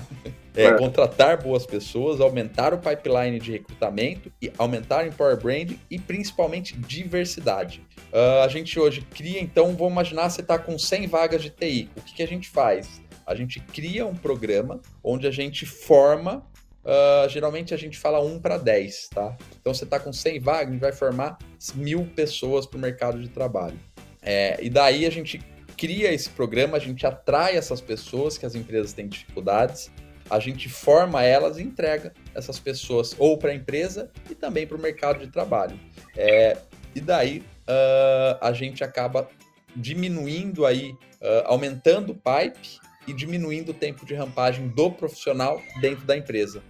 é, 0.56 0.66
é, 0.66 0.74
contratar 0.78 1.42
boas 1.42 1.66
pessoas, 1.66 2.20
aumentar 2.20 2.74
o 2.74 2.80
pipeline 2.80 3.40
de 3.40 3.52
recrutamento, 3.52 4.32
e 4.42 4.52
aumentar 4.58 5.06
o 5.06 5.08
Empower 5.08 5.38
Branding 5.38 5.80
e 5.90 6.00
principalmente 6.00 6.76
diversidade. 6.78 7.82
Uh, 8.12 8.44
a 8.44 8.48
gente 8.48 8.80
hoje 8.80 9.02
cria, 9.02 9.40
então, 9.40 9.76
vamos 9.76 9.92
imaginar 9.92 10.30
você 10.30 10.42
está 10.42 10.58
com 10.58 10.78
100 10.78 11.08
vagas 11.08 11.44
de 11.44 11.50
TI. 11.50 11.90
O 11.96 12.02
que, 12.02 12.16
que 12.16 12.24
a 12.24 12.28
gente 12.28 12.50
faz? 12.50 13.02
A 13.26 13.36
gente 13.36 13.60
cria 13.60 14.06
um 14.06 14.16
programa 14.16 14.82
onde 15.04 15.28
a 15.28 15.32
gente 15.32 15.66
forma 15.66 16.44
Uh, 16.88 17.28
geralmente 17.28 17.74
a 17.74 17.78
gente 17.78 17.98
fala 17.98 18.22
1 18.22 18.40
para 18.40 18.58
10, 18.58 19.10
tá? 19.10 19.36
Então 19.60 19.74
você 19.74 19.84
está 19.84 20.00
com 20.00 20.14
100 20.14 20.40
vagas, 20.40 20.70
a 20.70 20.72
gente 20.72 20.80
vai 20.80 20.94
formar 20.94 21.38
mil 21.76 22.06
pessoas 22.16 22.66
para 22.66 22.78
o 22.78 22.80
mercado 22.80 23.22
de 23.22 23.28
trabalho. 23.28 23.78
É, 24.22 24.58
e 24.62 24.70
daí 24.70 25.06
a 25.06 25.10
gente 25.10 25.42
cria 25.78 26.12
esse 26.12 26.30
programa, 26.30 26.76
a 26.76 26.80
gente 26.80 27.06
atrai 27.06 27.56
essas 27.56 27.80
pessoas 27.80 28.38
que 28.38 28.46
as 28.46 28.56
empresas 28.56 28.92
têm 28.94 29.08
dificuldades, 29.08 29.92
a 30.30 30.40
gente 30.40 30.68
forma 30.68 31.24
elas 31.24 31.58
e 31.58 31.64
entrega 31.64 32.12
essas 32.36 32.60
pessoas 32.60 33.16
ou 33.18 33.38
para 33.38 33.52
a 33.52 33.56
empresa 33.56 34.12
e 34.30 34.36
também 34.36 34.66
para 34.68 34.76
o 34.76 34.82
mercado 34.82 35.20
de 35.20 35.28
trabalho. 35.28 35.80
É, 36.16 36.58
e 36.94 37.00
daí 37.00 37.40
uh, 37.40 38.38
a 38.42 38.52
gente 38.52 38.84
acaba 38.84 39.30
diminuindo 39.76 40.66
aí, 40.66 40.92
uh, 40.92 41.46
aumentando 41.46 42.12
o 42.12 42.16
pipe 42.16 42.80
e 43.08 43.14
diminuindo 43.14 43.70
o 43.70 43.74
tempo 43.74 44.06
de 44.06 44.16
rampagem 44.16 44.68
do 44.68 44.92
profissional 44.92 45.62
dentro 45.80 46.06
da 46.06 46.18
empresa. 46.18 46.62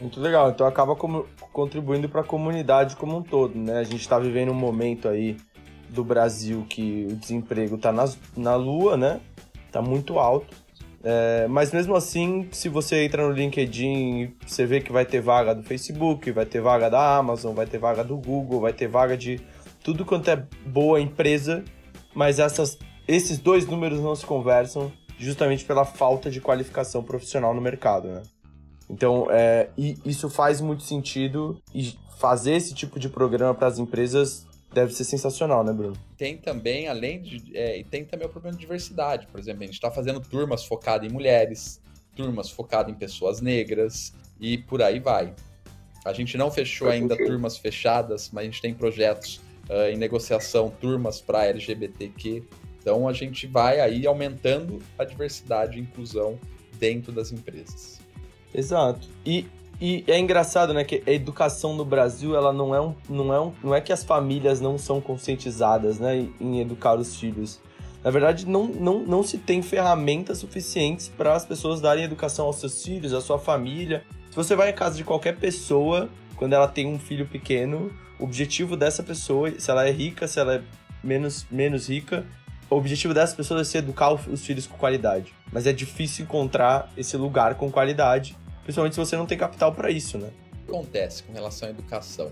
Muito 0.00 0.20
legal, 0.20 0.50
então 0.50 0.66
acaba 0.66 0.94
como, 0.94 1.26
contribuindo 1.52 2.08
para 2.08 2.22
a 2.22 2.24
comunidade 2.24 2.96
como 2.96 3.18
um 3.18 3.22
todo, 3.22 3.58
né? 3.58 3.78
A 3.78 3.82
gente 3.82 4.00
está 4.00 4.18
vivendo 4.18 4.50
um 4.50 4.54
momento 4.54 5.08
aí 5.08 5.36
do 5.92 6.04
Brasil 6.04 6.64
que 6.68 7.06
o 7.10 7.16
desemprego 7.16 7.76
está 7.76 7.92
na 8.36 8.54
lua, 8.54 8.96
né? 8.96 9.20
Está 9.66 9.82
muito 9.82 10.18
alto. 10.18 10.56
É, 11.02 11.46
mas 11.48 11.72
mesmo 11.72 11.96
assim, 11.96 12.48
se 12.52 12.68
você 12.68 13.04
entra 13.04 13.26
no 13.26 13.32
LinkedIn, 13.32 14.34
você 14.46 14.66
vê 14.66 14.80
que 14.80 14.92
vai 14.92 15.06
ter 15.06 15.20
vaga 15.20 15.54
do 15.54 15.62
Facebook, 15.62 16.30
vai 16.30 16.44
ter 16.44 16.60
vaga 16.60 16.90
da 16.90 17.16
Amazon, 17.16 17.54
vai 17.54 17.66
ter 17.66 17.78
vaga 17.78 18.04
do 18.04 18.16
Google, 18.16 18.60
vai 18.60 18.72
ter 18.72 18.86
vaga 18.86 19.16
de 19.16 19.40
tudo 19.82 20.04
quanto 20.04 20.30
é 20.30 20.44
boa 20.66 21.00
empresa, 21.00 21.64
mas 22.14 22.38
essas, 22.38 22.78
esses 23.08 23.38
dois 23.38 23.66
números 23.66 24.00
não 24.00 24.14
se 24.14 24.26
conversam 24.26 24.92
justamente 25.18 25.64
pela 25.64 25.86
falta 25.86 26.30
de 26.30 26.40
qualificação 26.40 27.02
profissional 27.02 27.54
no 27.54 27.60
mercado, 27.60 28.08
né? 28.08 28.22
Então, 28.88 29.28
é, 29.30 29.70
isso 30.04 30.28
faz 30.28 30.60
muito 30.60 30.82
sentido 30.82 31.56
e 31.74 31.96
fazer 32.18 32.54
esse 32.54 32.74
tipo 32.74 32.98
de 32.98 33.08
programa 33.08 33.54
para 33.54 33.68
as 33.68 33.78
empresas 33.78 34.46
deve 34.72 34.94
ser 34.94 35.04
sensacional, 35.04 35.64
né, 35.64 35.72
Bruno? 35.72 35.96
Tem 36.16 36.36
também, 36.36 36.88
além 36.88 37.20
de. 37.20 37.56
É, 37.56 37.78
e 37.78 37.84
tem 37.84 38.04
também 38.04 38.26
o 38.26 38.30
problema 38.30 38.56
de 38.56 38.60
diversidade. 38.60 39.26
Por 39.26 39.38
exemplo, 39.38 39.62
a 39.62 39.66
gente 39.66 39.74
está 39.74 39.90
fazendo 39.90 40.20
turmas 40.20 40.64
focadas 40.64 41.08
em 41.08 41.12
mulheres, 41.12 41.80
turmas 42.14 42.50
focadas 42.50 42.92
em 42.92 42.96
pessoas 42.96 43.40
negras 43.40 44.12
e 44.40 44.58
por 44.58 44.82
aí 44.82 44.98
vai. 44.98 45.34
A 46.04 46.12
gente 46.12 46.36
não 46.36 46.50
fechou 46.50 46.88
ainda 46.88 47.16
turmas 47.16 47.58
fechadas, 47.58 48.30
mas 48.32 48.42
a 48.42 48.46
gente 48.46 48.62
tem 48.62 48.72
projetos 48.72 49.40
uh, 49.68 49.90
em 49.92 49.96
negociação 49.96 50.70
turmas 50.70 51.20
para 51.20 51.46
LGBTQ. 51.46 52.42
Então 52.80 53.06
a 53.06 53.12
gente 53.12 53.46
vai 53.46 53.80
aí 53.80 54.06
aumentando 54.06 54.80
a 54.98 55.04
diversidade 55.04 55.78
e 55.78 55.82
inclusão 55.82 56.38
dentro 56.78 57.12
das 57.12 57.30
empresas. 57.30 58.00
Exato. 58.54 59.08
E, 59.24 59.46
e 59.80 60.04
é 60.06 60.18
engraçado, 60.18 60.74
né, 60.74 60.84
que 60.84 61.02
a 61.06 61.10
educação 61.10 61.74
no 61.74 61.84
Brasil, 61.84 62.36
ela 62.36 62.52
não 62.52 62.74
é 62.74 62.80
um, 62.80 62.94
não 63.08 63.32
é 63.32 63.40
um, 63.40 63.52
não 63.64 63.74
é 63.74 63.80
que 63.80 63.92
as 63.92 64.04
famílias 64.04 64.60
não 64.60 64.76
são 64.76 65.00
conscientizadas, 65.00 65.98
né, 65.98 66.28
em 66.38 66.60
educar 66.60 66.94
os 66.94 67.16
filhos. 67.16 67.60
Na 68.04 68.10
verdade, 68.10 68.46
não, 68.46 68.66
não, 68.66 69.00
não 69.00 69.22
se 69.22 69.38
tem 69.38 69.62
ferramentas 69.62 70.38
suficientes 70.38 71.08
para 71.08 71.34
as 71.34 71.44
pessoas 71.44 71.80
darem 71.80 72.04
educação 72.04 72.46
aos 72.46 72.56
seus 72.56 72.82
filhos, 72.82 73.12
à 73.12 73.20
sua 73.20 73.38
família. 73.38 74.04
Se 74.30 74.36
você 74.36 74.54
vai 74.54 74.70
à 74.70 74.72
casa 74.72 74.96
de 74.96 75.04
qualquer 75.04 75.36
pessoa, 75.36 76.08
quando 76.36 76.54
ela 76.54 76.68
tem 76.68 76.86
um 76.86 76.98
filho 76.98 77.26
pequeno, 77.26 77.90
o 78.18 78.24
objetivo 78.24 78.76
dessa 78.76 79.02
pessoa, 79.02 79.52
se 79.58 79.70
ela 79.70 79.86
é 79.86 79.90
rica, 79.90 80.26
se 80.28 80.38
ela 80.38 80.56
é 80.56 80.62
menos, 81.02 81.46
menos 81.50 81.88
rica, 81.88 82.26
o 82.70 82.76
objetivo 82.76 83.12
dessa 83.12 83.34
pessoa 83.34 83.60
é 83.60 83.64
se 83.64 83.76
educar 83.76 84.12
os 84.12 84.44
filhos 84.46 84.66
com 84.66 84.76
qualidade. 84.76 85.34
Mas 85.52 85.66
é 85.66 85.72
difícil 85.72 86.24
encontrar 86.24 86.90
esse 86.96 87.16
lugar 87.16 87.56
com 87.56 87.70
qualidade, 87.70 88.36
principalmente 88.70 88.94
se 88.94 89.00
você 89.00 89.16
não 89.16 89.26
tem 89.26 89.36
capital 89.36 89.72
para 89.74 89.90
isso, 89.90 90.16
né? 90.16 90.30
O 90.52 90.64
que 90.64 90.70
acontece 90.70 91.24
com 91.24 91.32
relação 91.32 91.68
à 91.68 91.70
educação? 91.72 92.30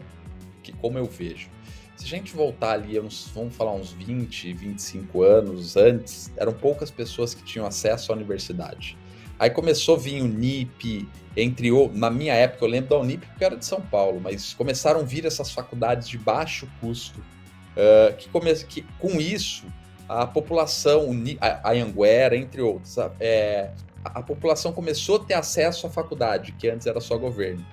Que 0.63 0.73
como 0.73 0.97
eu 0.97 1.05
vejo, 1.05 1.49
se 1.97 2.05
a 2.05 2.09
gente 2.09 2.33
voltar 2.33 2.75
ali, 2.75 2.99
uns, 3.01 3.29
vamos 3.35 3.57
falar 3.57 3.73
uns 3.75 3.93
20, 3.93 4.53
25 4.53 5.23
anos 5.25 5.77
antes, 5.77 6.31
eram 6.37 6.53
poucas 6.53 6.93
pessoas 6.93 7.35
que 7.35 7.43
tinham 7.43 7.67
acesso 7.67 8.13
à 8.13 8.15
universidade. 8.15 8.97
Aí 9.37 9.51
começou 9.51 9.97
a 9.97 9.99
vir 9.99 10.23
o 10.23 10.29
NIP, 10.29 11.09
entre 11.37 11.73
o, 11.73 11.91
na 11.93 12.09
minha 12.09 12.35
época 12.35 12.65
eu 12.65 12.69
lembro 12.69 12.91
da 12.91 12.99
Unip 12.99 13.27
porque 13.27 13.45
era 13.45 13.57
de 13.57 13.65
São 13.65 13.81
Paulo, 13.81 14.21
mas 14.21 14.55
começaram 14.55 15.01
a 15.01 15.03
vir 15.03 15.25
essas 15.25 15.51
faculdades 15.51 16.09
de 16.09 16.19
baixo 16.19 16.69
custo, 16.81 17.19
uh, 17.19 18.15
que, 18.17 18.29
come, 18.29 18.55
que 18.65 18.83
com 19.01 19.21
isso 19.21 19.67
a 20.09 20.27
população, 20.27 21.11
a, 21.41 21.71
a 21.71 21.73
Anguera, 21.73 22.37
entre 22.37 22.63
outros, 22.63 22.97
é, 23.21 23.71
a, 24.05 24.23
população 24.23 24.73
começou 24.73 25.17
a 25.17 25.25
ter 25.25 25.35
acesso 25.35 25.87
à 25.87 25.91
faculdade, 25.91 26.53
que 26.53 26.69
antes 26.69 26.87
era 26.87 27.01
só 27.01 27.17
governo. 27.17 27.65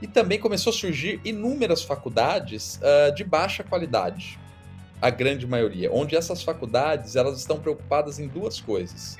E 0.00 0.06
também 0.06 0.38
começou 0.38 0.70
a 0.70 0.74
surgir 0.74 1.20
inúmeras 1.24 1.82
faculdades 1.82 2.78
uh, 2.78 3.14
de 3.14 3.24
baixa 3.24 3.62
qualidade, 3.62 4.38
a 5.00 5.10
grande 5.10 5.46
maioria, 5.46 5.92
onde 5.92 6.16
essas 6.16 6.42
faculdades 6.42 7.16
elas 7.16 7.38
estão 7.38 7.58
preocupadas 7.60 8.18
em 8.18 8.26
duas 8.28 8.60
coisas 8.60 9.16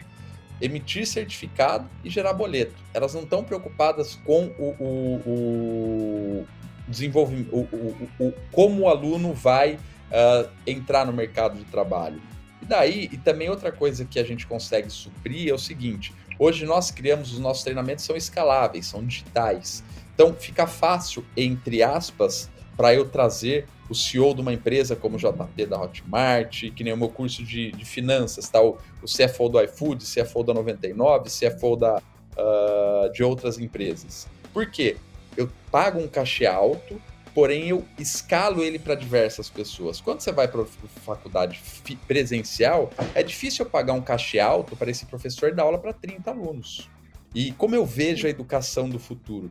emitir 0.62 1.04
certificado 1.04 1.90
e 2.04 2.08
gerar 2.08 2.32
boleto. 2.32 2.76
Elas 2.94 3.12
não 3.12 3.22
estão 3.22 3.42
preocupadas 3.42 4.14
com 4.24 4.46
o, 4.56 4.76
o, 4.78 5.22
o 5.26 6.46
desenvolvimento, 6.86 7.52
o, 7.52 8.08
o, 8.20 8.32
como 8.52 8.82
o 8.82 8.88
aluno 8.88 9.34
vai 9.34 9.74
uh, 9.74 10.48
entrar 10.64 11.04
no 11.04 11.12
mercado 11.12 11.58
de 11.58 11.64
trabalho. 11.64 12.22
E 12.62 12.64
daí, 12.64 13.08
e 13.10 13.18
também 13.18 13.50
outra 13.50 13.72
coisa 13.72 14.04
que 14.04 14.20
a 14.20 14.24
gente 14.24 14.46
consegue 14.46 14.88
suprir 14.88 15.50
é 15.50 15.52
o 15.52 15.58
seguinte: 15.58 16.14
hoje 16.38 16.64
nós 16.66 16.90
criamos, 16.90 17.32
os 17.32 17.38
nossos 17.38 17.62
treinamentos 17.62 18.04
são 18.04 18.16
escaláveis, 18.16 18.86
são 18.86 19.04
digitais. 19.04 19.82
Então 20.14 20.34
fica 20.34 20.66
fácil, 20.66 21.24
entre 21.36 21.82
aspas, 21.82 22.50
para 22.76 22.94
eu 22.94 23.08
trazer 23.08 23.66
o 23.88 23.94
CEO 23.94 24.34
de 24.34 24.40
uma 24.40 24.52
empresa 24.52 24.96
como 24.96 25.16
o 25.16 25.18
JP 25.18 25.66
da 25.66 25.80
Hotmart, 25.80 26.70
que 26.74 26.82
nem 26.82 26.92
o 26.92 26.96
meu 26.96 27.08
curso 27.08 27.44
de, 27.44 27.72
de 27.72 27.84
finanças, 27.84 28.48
tá? 28.48 28.60
o, 28.62 28.78
o 29.02 29.06
CFO 29.06 29.48
do 29.48 29.60
iFood, 29.62 30.04
CFO 30.04 30.42
da 30.42 30.54
99, 30.54 31.28
CFO 31.28 31.76
da, 31.76 31.98
uh, 31.98 33.12
de 33.12 33.22
outras 33.22 33.58
empresas. 33.58 34.26
Por 34.52 34.70
quê? 34.70 34.96
Eu 35.36 35.50
pago 35.70 35.98
um 35.98 36.08
cachê 36.08 36.46
alto, 36.46 37.00
porém 37.34 37.68
eu 37.68 37.84
escalo 37.98 38.62
ele 38.62 38.78
para 38.78 38.94
diversas 38.94 39.48
pessoas. 39.48 40.00
Quando 40.00 40.20
você 40.20 40.32
vai 40.32 40.48
para 40.48 40.64
faculdade 41.04 41.60
presencial, 42.06 42.90
é 43.14 43.22
difícil 43.22 43.64
eu 43.64 43.70
pagar 43.70 43.94
um 43.94 44.02
cachê 44.02 44.38
alto 44.38 44.76
para 44.76 44.90
esse 44.90 45.06
professor 45.06 45.52
dar 45.54 45.64
aula 45.64 45.78
para 45.78 45.92
30 45.92 46.30
alunos. 46.30 46.90
E 47.34 47.52
como 47.52 47.74
eu 47.74 47.86
vejo 47.86 48.26
a 48.26 48.30
educação 48.30 48.88
do 48.88 48.98
futuro? 48.98 49.50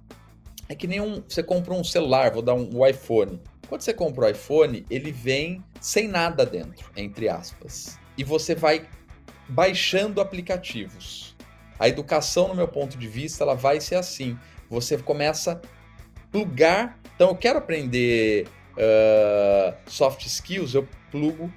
É 0.70 0.76
que 0.76 0.88
nem 0.88 1.02
um, 1.02 1.22
você 1.28 1.44
compra 1.44 1.74
um 1.74 1.84
celular, 1.84 2.32
vou 2.32 2.42
dar 2.42 2.54
um, 2.54 2.78
um 2.78 2.88
iPhone. 2.88 3.42
Quando 3.68 3.82
você 3.82 3.94
compra 3.94 4.26
o 4.26 4.30
iPhone, 4.30 4.86
ele 4.90 5.12
vem 5.12 5.64
sem 5.80 6.08
nada 6.08 6.46
dentro, 6.46 6.90
entre 6.96 7.28
aspas. 7.28 7.98
E 8.18 8.24
você 8.24 8.54
vai 8.54 8.88
baixando 9.50 10.22
aplicativos. 10.22 11.36
A 11.80 11.88
educação, 11.88 12.48
no 12.48 12.56
meu 12.56 12.68
ponto 12.68 12.98
de 12.98 13.08
vista, 13.08 13.44
ela 13.44 13.56
vai 13.56 13.82
ser 13.82 13.96
assim. 13.96 14.38
Você 14.70 14.98
começa 14.98 15.54
a 15.54 15.60
plugar. 16.32 17.00
Então, 17.22 17.30
eu 17.30 17.36
quero 17.36 17.60
aprender 17.60 18.48
uh, 18.72 19.76
soft 19.86 20.26
skills, 20.26 20.74
eu 20.74 20.88
plugo 21.12 21.54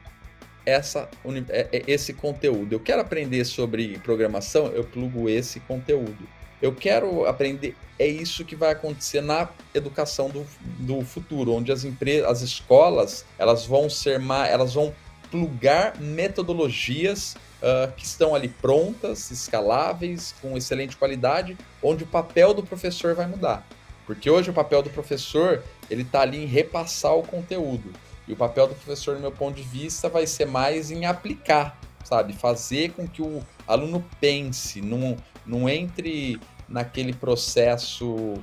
essa, 0.66 1.08
é, 1.48 1.68
é, 1.72 1.82
esse 1.86 2.12
conteúdo. 2.12 2.74
Eu 2.74 2.80
quero 2.80 3.00
aprender 3.00 3.46
sobre 3.46 3.98
programação, 4.00 4.66
eu 4.66 4.84
plugo 4.84 5.26
esse 5.26 5.60
conteúdo. 5.60 6.28
Eu 6.60 6.74
quero 6.74 7.24
aprender, 7.24 7.74
é 7.98 8.06
isso 8.06 8.44
que 8.44 8.54
vai 8.54 8.72
acontecer 8.72 9.22
na 9.22 9.48
educação 9.74 10.28
do, 10.28 10.46
do 10.80 11.00
futuro, 11.00 11.54
onde 11.54 11.72
as 11.72 11.82
empresas, 11.82 12.28
as 12.28 12.42
escolas, 12.42 13.24
elas 13.38 13.64
vão 13.64 13.88
ser 13.88 14.18
mais, 14.18 14.52
elas 14.52 14.74
vão 14.74 14.94
plugar 15.30 15.98
metodologias 15.98 17.36
uh, 17.62 17.90
que 17.96 18.04
estão 18.04 18.34
ali 18.34 18.48
prontas, 18.48 19.30
escaláveis, 19.30 20.34
com 20.42 20.58
excelente 20.58 20.94
qualidade, 20.94 21.56
onde 21.82 22.04
o 22.04 22.06
papel 22.06 22.52
do 22.52 22.62
professor 22.62 23.14
vai 23.14 23.26
mudar. 23.26 23.66
Porque 24.06 24.28
hoje 24.28 24.50
o 24.50 24.54
papel 24.54 24.82
do 24.82 24.90
professor, 24.90 25.62
ele 25.90 26.02
está 26.02 26.20
ali 26.20 26.42
em 26.42 26.46
repassar 26.46 27.16
o 27.16 27.22
conteúdo. 27.22 27.92
E 28.26 28.32
o 28.32 28.36
papel 28.36 28.66
do 28.66 28.74
professor, 28.74 29.14
no 29.14 29.20
meu 29.20 29.32
ponto 29.32 29.56
de 29.56 29.62
vista, 29.62 30.08
vai 30.08 30.26
ser 30.26 30.46
mais 30.46 30.90
em 30.90 31.04
aplicar, 31.04 31.78
sabe? 32.04 32.32
Fazer 32.32 32.92
com 32.92 33.06
que 33.06 33.22
o 33.22 33.42
aluno 33.66 34.04
pense, 34.20 34.80
não, 34.80 35.16
não 35.46 35.68
entre 35.68 36.38
naquele 36.68 37.12
processo 37.12 38.34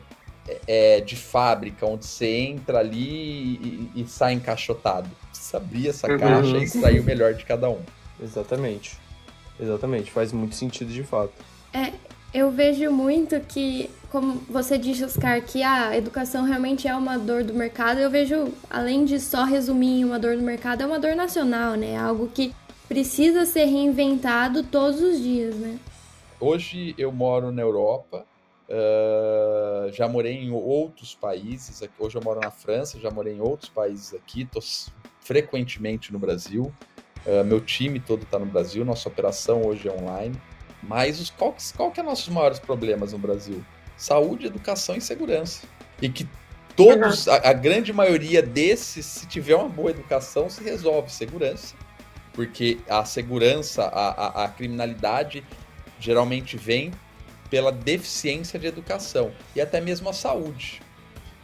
é, 0.48 0.98
é 0.98 1.02
de 1.02 1.16
fábrica, 1.16 1.86
onde 1.86 2.06
você 2.06 2.28
entra 2.28 2.80
ali 2.80 3.90
e, 3.96 4.02
e 4.02 4.08
sai 4.08 4.34
encaixotado. 4.34 5.10
Precisa 5.30 5.58
abrir 5.58 5.90
essa 5.90 6.12
uhum. 6.12 6.20
caixa 6.20 6.58
e 6.58 6.64
extrair 6.64 7.00
o 7.00 7.04
melhor 7.04 7.34
de 7.34 7.46
cada 7.46 7.70
um. 7.70 7.82
Exatamente. 8.22 9.00
Exatamente, 9.60 10.12
faz 10.12 10.32
muito 10.32 10.56
sentido 10.56 10.92
de 10.92 11.04
fato. 11.04 11.34
É, 11.74 11.94
eu 12.34 12.52
vejo 12.52 12.92
muito 12.92 13.40
que, 13.42 13.90
como 14.12 14.34
você 14.50 14.78
disse, 14.78 15.06
Oscar, 15.06 15.42
que 15.42 15.64
a 15.64 15.98
educação 15.98 16.44
realmente 16.44 16.86
é 16.86 16.94
uma 16.94 17.18
dor 17.18 17.44
do 17.46 17.54
mercado. 17.54 18.00
Eu 18.00 18.10
vejo, 18.10 18.50
além 18.70 19.06
de 19.06 19.20
só 19.20 19.46
resumir 19.46 20.04
uma 20.04 20.20
dor 20.20 20.36
do 20.36 20.44
mercado, 20.44 20.84
é 20.84 20.86
uma 20.86 21.00
dor 21.00 21.16
nacional, 21.16 21.76
né? 21.76 21.98
Algo 21.98 22.28
que 22.28 22.54
precisa 22.90 23.46
ser 23.46 23.66
reinventado 23.66 24.64
todos 24.64 25.02
os 25.02 25.18
dias, 25.22 25.56
né? 25.56 25.80
Hoje 26.42 26.94
eu 26.98 27.10
moro 27.10 27.54
na 27.54 27.62
Europa, 27.62 28.26
uh, 28.68 29.92
já 29.94 30.10
morei 30.10 30.34
em 30.34 30.52
outros 30.52 31.16
países. 31.16 31.82
Hoje 31.98 32.18
eu 32.18 32.22
moro 32.22 32.42
na 32.42 32.52
França, 32.52 33.00
já 33.00 33.10
morei 33.10 33.36
em 33.36 33.40
outros 33.40 33.70
países 33.70 34.14
aqui, 34.14 34.42
estou 34.42 34.62
frequentemente 35.22 36.12
no 36.12 36.20
Brasil. 36.20 36.74
Uh, 37.26 37.46
meu 37.46 37.62
time 37.62 37.98
todo 37.98 38.24
está 38.24 38.38
no 38.38 38.46
Brasil, 38.46 38.84
nossa 38.84 39.08
operação 39.08 39.66
hoje 39.66 39.88
é 39.88 39.92
online. 39.92 40.36
Mas 40.84 41.22
os, 41.22 41.30
qual, 41.30 41.56
qual 41.78 41.92
que 41.92 42.00
é 42.02 42.04
nossos 42.04 42.28
maiores 42.28 42.60
problemas 42.60 43.14
no 43.14 43.20
Brasil? 43.20 43.64
Saúde, 44.02 44.48
educação 44.48 44.96
e 44.96 45.02
segurança. 45.02 45.62
E 46.02 46.10
que 46.10 46.28
todos, 46.76 47.28
a, 47.28 47.50
a, 47.50 47.54
grande 47.54 47.94
maioria 47.94 48.42
desses, 48.42 49.06
se 49.06 49.28
tiver 49.28 49.56
uma 49.56 49.70
boa 49.70 49.92
educação, 49.92 50.50
se 50.50 50.64
resolve. 50.64 51.12
Segurança. 51.12 51.76
Porque 52.34 52.80
a 52.90 53.06
segurança, 53.06 53.84
a, 53.84 54.10
a, 54.10 54.46
a 54.46 54.48
criminalidade 54.48 55.44
geralmente 56.00 56.58
vem 56.58 56.90
pela 57.48 57.72
deficiência 57.72 58.58
de 58.58 58.66
educação. 58.66 59.32
E 59.56 59.62
até 59.62 59.80
mesmo 59.80 60.10
a 60.10 60.14
saúde. 60.14 60.82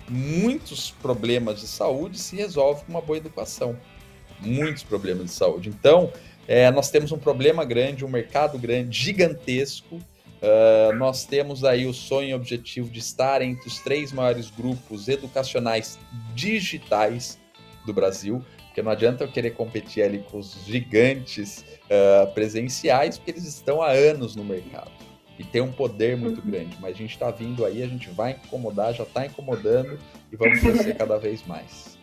Muitos 0.10 0.90
problemas 0.90 1.60
de 1.60 1.68
saúde 1.68 2.18
se 2.18 2.36
resolvem 2.36 2.86
com 2.86 2.92
uma 2.92 3.02
boa 3.02 3.18
educação. 3.18 3.78
Muitos 4.40 4.82
problemas 4.82 5.26
de 5.26 5.32
saúde. 5.32 5.70
Então, 5.70 6.12
é, 6.48 6.72
nós 6.72 6.90
temos 6.90 7.12
um 7.12 7.20
problema 7.20 7.64
grande, 7.64 8.04
um 8.04 8.10
mercado 8.10 8.58
grande, 8.58 8.98
gigantesco. 8.98 10.00
Uh, 10.42 10.94
nós 10.96 11.26
temos 11.26 11.64
aí 11.64 11.88
o 11.88 11.94
sonho 11.94 12.30
e 12.30 12.34
objetivo 12.34 12.90
de 12.90 13.00
estar 13.00 13.42
entre 13.42 13.68
os 13.68 13.80
três 13.80 14.12
maiores 14.12 14.52
grupos 14.52 15.08
educacionais 15.08 15.98
digitais 16.36 17.40
do 17.86 17.94
Brasil, 17.94 18.44
porque 18.66 18.82
não 18.84 18.92
adianta 18.92 19.24
eu 19.24 19.28
querer 19.28 19.52
competir 19.52 20.04
ali 20.04 20.20
com 20.20 20.38
os 20.38 20.66
gigantes 20.66 21.66
uh, 21.86 22.32
presenciais, 22.34 23.18
porque 23.18 23.32
eles 23.32 23.46
estão 23.46 23.82
há 23.82 23.90
anos 23.92 24.36
no 24.36 24.44
mercado 24.44 24.92
e 25.40 25.44
tem 25.44 25.62
um 25.62 25.72
poder 25.72 26.18
muito 26.18 26.42
uhum. 26.42 26.52
grande. 26.52 26.78
Mas 26.80 26.96
a 26.96 26.98
gente 26.98 27.14
está 27.14 27.32
vindo 27.32 27.66
aí, 27.66 27.84
a 27.84 27.88
gente 27.88 28.10
vai 28.10 28.32
incomodar, 28.32 28.94
já 28.94 29.04
está 29.04 29.26
incomodando 29.26 29.98
e 30.32 30.36
vamos 30.36 30.60
crescer 30.60 30.96
cada 30.96 31.18
vez 31.18 31.46
mais. 31.46 31.98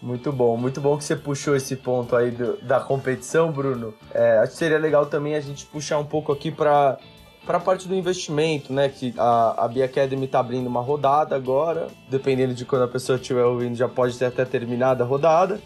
Muito 0.00 0.30
bom, 0.30 0.56
muito 0.56 0.80
bom 0.80 0.98
que 0.98 1.04
você 1.04 1.16
puxou 1.16 1.56
esse 1.56 1.76
ponto 1.76 2.14
aí 2.14 2.30
do, 2.30 2.58
da 2.62 2.78
competição, 2.78 3.50
Bruno. 3.50 3.94
É, 4.12 4.38
acho 4.38 4.52
que 4.52 4.58
seria 4.58 4.78
legal 4.78 5.06
também 5.06 5.34
a 5.34 5.40
gente 5.40 5.64
puxar 5.66 5.98
um 5.98 6.04
pouco 6.04 6.30
aqui 6.30 6.50
para 6.50 6.98
para 7.44 7.58
a 7.58 7.60
parte 7.60 7.86
do 7.86 7.94
investimento, 7.94 8.72
né? 8.72 8.88
Que 8.88 9.14
a, 9.16 9.64
a 9.64 9.68
Bia 9.68 9.84
Academy 9.84 10.24
está 10.24 10.40
abrindo 10.40 10.66
uma 10.66 10.80
rodada 10.80 11.36
agora, 11.36 11.88
dependendo 12.08 12.54
de 12.54 12.64
quando 12.64 12.82
a 12.82 12.88
pessoa 12.88 13.16
estiver 13.16 13.44
ouvindo, 13.44 13.74
já 13.74 13.88
pode 13.88 14.18
ter 14.18 14.26
até 14.26 14.44
terminado 14.44 15.02
a 15.02 15.06
rodada. 15.06 15.60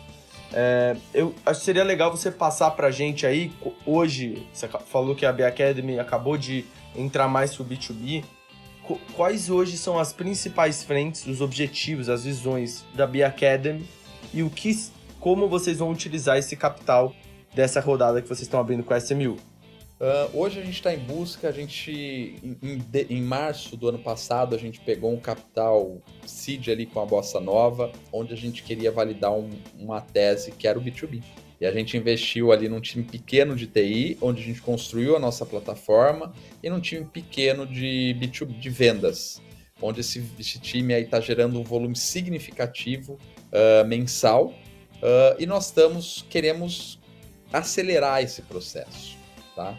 É, 0.52 0.96
eu 1.12 1.34
acho 1.44 1.60
que 1.60 1.66
seria 1.66 1.84
legal 1.84 2.10
você 2.10 2.30
passar 2.30 2.70
para 2.70 2.88
a 2.88 2.90
gente 2.90 3.26
aí, 3.26 3.52
hoje, 3.84 4.46
você 4.52 4.68
falou 4.86 5.14
que 5.14 5.26
a 5.26 5.32
Bia 5.32 5.48
Academy 5.48 5.98
acabou 5.98 6.36
de 6.36 6.64
entrar 6.96 7.28
mais 7.28 7.54
pro 7.54 7.64
B2B. 7.64 8.24
Quais 9.14 9.50
hoje 9.50 9.76
são 9.76 9.98
as 9.98 10.14
principais 10.14 10.82
frentes, 10.82 11.26
os 11.26 11.42
objetivos, 11.42 12.08
as 12.08 12.24
visões 12.24 12.84
da 12.94 13.06
Bia 13.06 13.26
Academy 13.26 13.86
e 14.32 14.42
o 14.42 14.48
que, 14.48 14.74
como 15.20 15.46
vocês 15.46 15.78
vão 15.78 15.90
utilizar 15.90 16.38
esse 16.38 16.56
capital 16.56 17.12
dessa 17.54 17.80
rodada 17.80 18.22
que 18.22 18.28
vocês 18.28 18.42
estão 18.42 18.58
abrindo 18.58 18.82
com 18.82 18.94
a 18.94 18.98
SMU. 18.98 19.36
Uh, 20.00 20.38
hoje 20.38 20.61
a 20.61 20.62
gente 20.62 20.76
está 20.76 20.94
em 20.94 20.98
busca, 20.98 21.48
a 21.48 21.52
gente 21.52 21.90
em, 21.90 22.56
em, 22.62 22.82
em, 23.11 23.20
março 23.20 23.76
do 23.76 23.88
ano 23.88 23.98
passado 23.98 24.54
a 24.54 24.58
gente 24.58 24.78
pegou 24.78 25.12
um 25.12 25.18
capital 25.18 26.00
seed 26.24 26.68
ali 26.68 26.87
com 26.87 27.00
a 27.00 27.04
Bossa 27.04 27.40
Nova, 27.40 27.90
onde 28.12 28.32
a 28.32 28.37
gente 28.37 28.62
queria 28.62 28.92
validar 28.92 29.32
um, 29.32 29.50
uma 29.76 30.00
tese 30.00 30.52
que 30.52 30.68
era 30.68 30.78
o 30.78 30.82
B2B. 30.82 31.20
E 31.61 31.66
a 31.66 31.72
gente 31.72 31.96
investiu 31.96 32.52
ali 32.52 32.68
num 32.68 32.80
time 32.80 33.02
pequeno 33.02 33.56
de 33.56 33.66
TI, 33.66 34.16
onde 34.20 34.40
a 34.40 34.44
gente 34.44 34.62
construiu 34.62 35.16
a 35.16 35.18
nossa 35.18 35.44
plataforma, 35.44 36.32
e 36.62 36.70
num 36.70 36.78
time 36.78 37.04
pequeno 37.04 37.66
de 37.66 38.16
B2B 38.20 38.56
de 38.56 38.70
vendas, 38.70 39.42
onde 39.82 39.98
esse, 39.98 40.24
esse 40.38 40.61
time 40.61 40.94
aí 40.94 41.02
está 41.02 41.18
gerando 41.18 41.58
um 41.58 41.64
volume 41.64 41.96
significativo 41.96 43.14
uh, 43.14 43.84
mensal 43.84 44.54
uh, 45.02 45.34
e 45.40 45.44
nós 45.44 45.66
estamos 45.66 46.24
queremos 46.30 47.00
acelerar 47.52 48.22
esse 48.22 48.42
processo, 48.42 49.17
tá? 49.59 49.77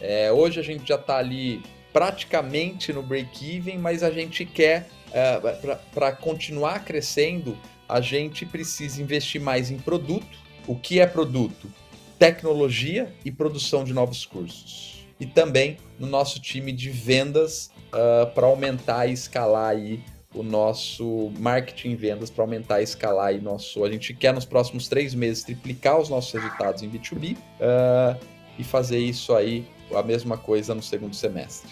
É, 0.00 0.32
hoje 0.32 0.58
a 0.58 0.62
gente 0.62 0.88
já 0.88 0.94
está 0.94 1.18
ali 1.18 1.62
praticamente 1.92 2.92
no 2.92 3.02
break-even, 3.02 3.76
mas 3.76 4.02
a 4.02 4.10
gente 4.10 4.46
quer 4.46 4.88
uh, 5.08 5.78
para 5.92 6.12
continuar 6.12 6.84
crescendo, 6.84 7.58
a 7.86 8.00
gente 8.00 8.46
precisa 8.46 9.02
investir 9.02 9.40
mais 9.40 9.70
em 9.70 9.78
produto. 9.78 10.38
O 10.66 10.76
que 10.76 11.00
é 11.00 11.06
produto? 11.06 11.70
Tecnologia 12.18 13.12
e 13.24 13.30
produção 13.30 13.84
de 13.84 13.92
novos 13.92 14.24
cursos. 14.24 15.06
E 15.20 15.26
também 15.26 15.76
no 15.98 16.06
nosso 16.06 16.40
time 16.40 16.72
de 16.72 16.90
vendas 16.90 17.70
uh, 17.88 18.26
para 18.34 18.46
aumentar 18.46 19.06
e 19.08 19.12
escalar 19.12 19.70
aí 19.70 20.00
o 20.34 20.42
nosso 20.42 21.32
marketing 21.38 21.90
e 21.90 21.96
vendas 21.96 22.30
para 22.30 22.44
aumentar 22.44 22.80
e 22.80 22.84
escalar 22.84 23.28
aí 23.28 23.40
nosso. 23.40 23.82
A 23.84 23.90
gente 23.90 24.14
quer 24.14 24.32
nos 24.32 24.44
próximos 24.44 24.86
três 24.88 25.14
meses 25.14 25.42
triplicar 25.42 25.98
os 25.98 26.08
nossos 26.08 26.32
resultados 26.32 26.82
em 26.82 26.90
B2B 26.90 27.36
uh, 27.36 28.37
e 28.58 28.64
fazer 28.64 28.98
isso 28.98 29.34
aí 29.34 29.66
a 29.94 30.02
mesma 30.02 30.36
coisa 30.36 30.74
no 30.74 30.82
segundo 30.82 31.14
semestre. 31.14 31.70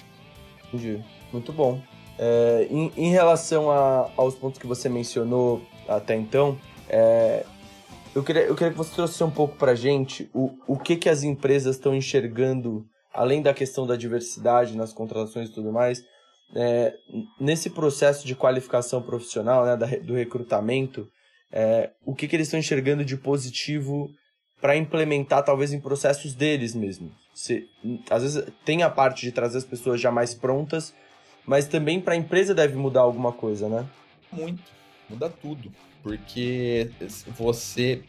Entendi. 0.69 1.03
Muito 1.33 1.53
bom. 1.53 1.81
É, 2.19 2.67
em, 2.71 2.93
em, 2.97 3.11
relação 3.11 3.71
a, 3.71 4.11
aos 4.17 4.35
pontos 4.35 4.59
que 4.59 4.67
você 4.67 4.89
mencionou 4.89 5.63
até 5.87 6.15
então, 6.15 6.59
é, 6.89 7.45
eu, 8.15 8.23
queria, 8.23 8.43
eu 8.43 8.55
queria 8.55 8.73
que 8.73 8.79
você 8.79 8.95
trouxesse 8.95 9.23
um 9.23 9.31
pouco 9.31 9.57
para 9.57 9.73
a 9.73 9.75
gente 9.75 10.31
o, 10.33 10.57
o 10.67 10.79
que, 10.79 10.97
que 10.97 11.09
as 11.09 11.23
empresas 11.23 11.77
estão 11.77 11.95
enxergando, 11.95 12.87
além 13.13 13.43
da 13.43 13.53
questão 13.53 13.87
da 13.87 13.97
diversidade 13.97 14.77
nas 14.77 14.93
contratações 14.93 15.51
e 15.51 15.53
tudo 15.53 15.73
mais, 15.73 16.03
é, 16.55 16.95
nesse 17.39 17.71
processo 17.71 18.27
de 18.27 18.35
qualificação 18.35 19.03
profissional, 19.03 19.67
né, 19.67 19.77
do 19.77 20.15
recrutamento, 20.15 21.07
é, 21.53 21.91
o 22.05 22.15
que, 22.15 22.27
que 22.27 22.37
eles 22.37 22.47
estão 22.47 22.61
enxergando 22.61 23.05
de 23.05 23.17
positivo 23.17 24.11
para 24.61 24.77
implementar, 24.77 25.45
talvez, 25.45 25.73
em 25.73 25.81
processos 25.81 26.35
deles 26.35 26.75
mesmo. 26.75 27.11
Se, 27.35 27.69
às 28.11 28.23
vezes 28.23 28.45
tem 28.65 28.83
a 28.83 28.91
parte 28.91 29.23
de 29.23 29.33
trazer 29.33 29.59
as 29.59 29.65
pessoas 29.65 30.01
já 30.01 30.11
mais 30.11 30.35
prontas, 30.35 30.95
mas 31.47 31.67
também 31.67 32.01
para 32.01 32.15
a 32.15 32.17
empresa 32.17 32.55
deve 32.55 32.77
mudar 32.77 33.03
alguma 33.03 33.33
coisa, 33.33 33.69
né? 33.69 33.87
Muito, 34.33 34.63
muda 35.09 35.29
tudo, 35.29 35.71
porque 36.03 36.91
você, 37.37 38.03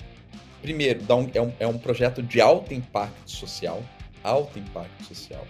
primeiro, 0.62 1.02
um, 1.14 1.30
é, 1.34 1.42
um, 1.42 1.54
é 1.60 1.68
um 1.68 1.78
projeto 1.78 2.24
de 2.24 2.42
alto 2.42 2.74
impacto 2.74 3.30
social, 3.30 3.84
alto 4.24 4.58
impacto 4.58 5.04
social 5.04 5.46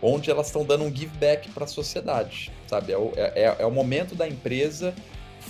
onde 0.00 0.30
elas 0.30 0.46
estão 0.46 0.64
dando 0.64 0.84
um 0.84 0.94
give 0.94 1.16
back 1.18 1.50
para 1.50 1.64
a 1.64 1.66
sociedade, 1.66 2.52
sabe? 2.66 2.92
É 2.92 2.98
o, 2.98 3.12
é, 3.16 3.42
é, 3.42 3.56
é 3.58 3.66
o 3.66 3.70
momento 3.70 4.14
da 4.14 4.28
empresa 4.28 4.94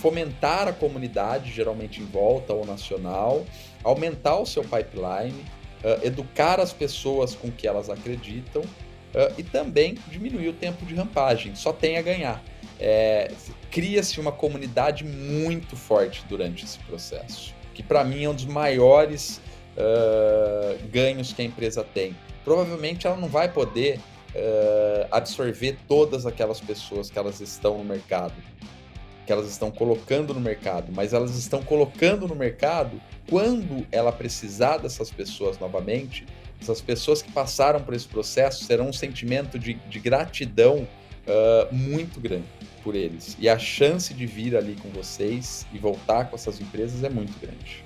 fomentar 0.01 0.69
a 0.69 0.73
comunidade, 0.73 1.51
geralmente 1.51 2.01
em 2.01 2.07
volta 2.07 2.53
ou 2.53 2.65
nacional, 2.65 3.45
aumentar 3.83 4.39
o 4.39 4.47
seu 4.47 4.63
pipeline, 4.63 5.45
uh, 5.85 6.07
educar 6.07 6.61
as 6.61 6.73
pessoas 6.73 7.35
com 7.35 7.51
que 7.51 7.67
elas 7.67 7.91
acreditam 7.91 8.63
uh, 8.63 9.35
e 9.37 9.43
também 9.43 9.97
diminuir 10.09 10.49
o 10.49 10.53
tempo 10.53 10.85
de 10.87 10.95
rampagem. 10.95 11.55
Só 11.55 11.73
tem 11.73 11.99
a 11.99 12.03
ganhar. 12.03 12.43
É, 12.81 13.33
Cria-se 13.73 14.21
uma 14.21 14.31
comunidade 14.31 15.05
muito 15.05 15.75
forte 15.75 16.25
durante 16.29 16.65
esse 16.65 16.79
processo, 16.81 17.53
que 17.75 17.83
para 17.83 18.05
mim 18.05 18.25
é 18.25 18.29
um 18.29 18.35
dos 18.35 18.45
maiores 18.45 19.41
uh, 19.77 20.79
ganhos 20.89 21.33
que 21.33 21.43
a 21.43 21.45
empresa 21.45 21.83
tem. 21.83 22.17
Provavelmente 22.45 23.07
ela 23.07 23.17
não 23.17 23.29
vai 23.29 23.51
poder 23.51 24.01
absorver 25.11 25.77
todas 25.89 26.25
aquelas 26.25 26.61
pessoas 26.61 27.11
que 27.11 27.19
elas 27.19 27.41
estão 27.41 27.79
no 27.79 27.83
mercado, 27.83 28.35
que 29.29 29.33
elas 29.33 29.47
estão 29.47 29.71
colocando 29.71 30.33
no 30.33 30.41
mercado, 30.41 30.91
mas 30.91 31.13
elas 31.13 31.37
estão 31.37 31.63
colocando 31.63 32.27
no 32.27 32.35
mercado 32.35 32.99
quando 33.29 33.87
ela 33.93 34.11
precisar 34.11 34.79
dessas 34.79 35.11
pessoas 35.11 35.59
novamente. 35.59 36.25
Essas 36.59 36.81
pessoas 36.81 37.21
que 37.21 37.31
passaram 37.31 37.79
por 37.79 37.93
esse 37.93 38.09
processo 38.09 38.67
terão 38.67 38.89
um 38.89 38.93
sentimento 38.93 39.59
de, 39.59 39.75
de 39.75 40.01
gratidão 40.01 40.79
uh, 40.79 41.75
muito 41.75 42.19
grande 42.19 42.47
por 42.83 42.95
eles. 42.95 43.37
E 43.39 43.51
a 43.51 43.59
chance 43.59 44.15
de 44.15 44.25
vir 44.25 44.57
ali 44.57 44.77
com 44.77 44.89
vocês 44.89 45.67
e 45.75 45.79
voltar 45.79 46.31
com 46.31 46.35
essas 46.35 46.59
empresas 46.59 47.05
é 47.05 47.11
muito 47.11 47.39
grande. 47.39 47.85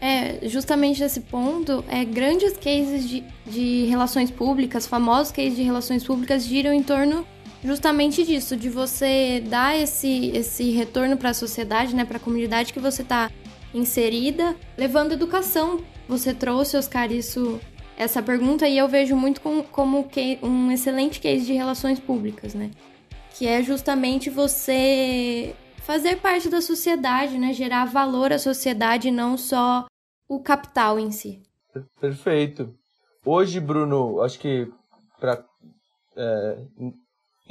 É, 0.00 0.48
justamente 0.48 1.02
nesse 1.02 1.20
ponto, 1.20 1.84
é, 1.88 2.06
grandes 2.06 2.56
cases 2.56 3.06
de, 3.06 3.22
de 3.46 3.84
relações 3.84 4.30
públicas, 4.30 4.86
famosos 4.86 5.30
cases 5.30 5.56
de 5.56 5.62
relações 5.62 6.02
públicas, 6.02 6.46
giram 6.46 6.72
em 6.72 6.82
torno 6.82 7.26
justamente 7.62 8.24
disso, 8.24 8.56
de 8.56 8.68
você 8.68 9.42
dar 9.46 9.76
esse, 9.76 10.30
esse 10.34 10.70
retorno 10.70 11.16
para 11.16 11.30
a 11.30 11.34
sociedade, 11.34 11.94
né, 11.94 12.04
para 12.04 12.16
a 12.16 12.20
comunidade 12.20 12.72
que 12.72 12.80
você 12.80 13.02
está 13.02 13.30
inserida, 13.74 14.56
levando 14.76 15.12
educação. 15.12 15.80
Você 16.08 16.34
trouxe, 16.34 16.76
Oscar, 16.76 17.12
isso, 17.12 17.60
essa 17.96 18.22
pergunta 18.22 18.66
e 18.66 18.78
eu 18.78 18.88
vejo 18.88 19.14
muito 19.14 19.40
com, 19.40 19.62
como 19.62 20.08
que, 20.08 20.38
um 20.42 20.70
excelente 20.70 21.20
case 21.20 21.46
de 21.46 21.52
relações 21.52 22.00
públicas, 22.00 22.54
né? 22.54 22.70
Que 23.34 23.46
é 23.46 23.62
justamente 23.62 24.28
você 24.28 25.54
fazer 25.78 26.16
parte 26.16 26.48
da 26.48 26.60
sociedade, 26.60 27.38
né? 27.38 27.52
Gerar 27.52 27.84
valor 27.84 28.32
à 28.32 28.38
sociedade, 28.38 29.10
não 29.10 29.36
só 29.36 29.86
o 30.28 30.40
capital 30.40 30.98
em 30.98 31.10
si. 31.10 31.42
Perfeito. 32.00 32.74
Hoje, 33.24 33.60
Bruno, 33.60 34.20
acho 34.22 34.38
que 34.38 34.68
para 35.18 35.44
é, 36.16 36.58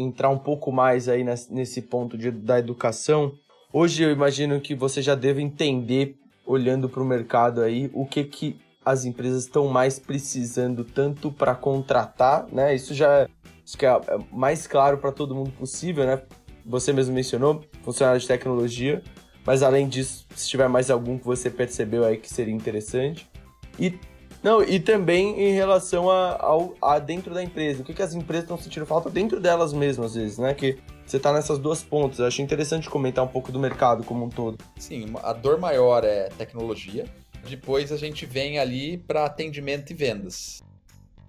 entrar 0.02 0.30
um 0.30 0.38
pouco 0.38 0.72
mais 0.72 1.10
aí 1.10 1.24
nesse 1.50 1.82
ponto 1.82 2.18
de, 2.18 2.32
da 2.32 2.58
educação, 2.58 3.34
hoje 3.72 4.04
eu 4.04 4.12
imagino 4.12 4.60
que 4.62 4.74
você 4.74 5.02
já 5.02 5.16
deve 5.16 5.42
entender, 5.42 6.16
olhando 6.46 6.88
para 6.88 7.02
o 7.02 7.06
mercado 7.06 7.62
aí, 7.62 7.90
o 7.94 8.06
que, 8.06 8.24
que 8.24 8.58
as 8.84 9.06
empresas 9.06 9.44
estão 9.44 9.68
mais 9.68 10.00
precisando 10.00 10.84
tanto 10.84 11.32
para 11.32 11.54
contratar, 11.54 12.48
né? 12.52 12.74
Isso 12.74 12.94
já 12.94 13.28
acho 13.64 13.78
que 13.78 13.86
é, 13.86 13.90
é 13.90 14.20
mais 14.32 14.66
claro 14.66 14.98
para 14.98 15.12
todo 15.12 15.36
mundo 15.36 15.52
possível, 15.52 16.06
né? 16.06 16.22
Você 16.66 16.94
mesmo 16.94 17.14
mencionou, 17.14 17.64
funcionário 17.84 18.20
de 18.20 18.28
tecnologia, 18.28 19.04
mas 19.46 19.64
além 19.64 19.88
disso, 19.88 20.26
se 20.36 20.48
tiver 20.48 20.68
mais 20.68 20.90
algum 20.90 21.18
que 21.18 21.26
você 21.26 21.50
percebeu 21.50 22.06
aí 22.06 22.18
que 22.18 22.32
seria 22.32 22.54
interessante. 22.54 23.30
E 23.78 23.98
não, 24.42 24.64
e 24.64 24.80
também 24.80 25.40
em 25.40 25.54
relação 25.54 26.10
a, 26.10 26.40
a 26.82 27.00
dentro 27.00 27.34
da 27.34 27.44
empresa. 27.44 27.82
O 27.82 27.86
que, 27.86 27.94
que 27.94 28.02
as 28.02 28.14
empresas 28.14 28.46
estão 28.46 28.58
sentindo 28.58 28.86
falta 28.86 29.10
dentro 29.10 29.40
delas 29.40 29.74
mesmas, 29.74 30.08
às 30.08 30.16
vezes, 30.16 30.38
né? 30.38 30.54
Que 30.54 30.78
você 31.06 31.18
está 31.18 31.34
nessas 31.34 31.60
duas 31.60 31.84
pontas. 31.84 32.20
Eu 32.20 32.28
achei 32.28 32.44
interessante 32.44 32.90
comentar 32.90 33.24
um 33.24 33.28
pouco 33.28 33.52
do 33.52 33.60
mercado 33.60 34.04
como 34.04 34.26
um 34.26 34.30
todo. 34.30 34.58
Sim, 34.78 35.14
a 35.24 35.34
dor 35.34 35.60
maior 35.60 36.06
é 36.06 36.30
tecnologia. 36.38 37.06
Depois 37.50 37.92
a 37.92 37.98
gente 37.98 38.26
vem 38.26 38.60
ali 38.60 38.98
para 38.98 39.26
atendimento 39.26 39.92
e 39.92 39.94
vendas. 39.94 40.62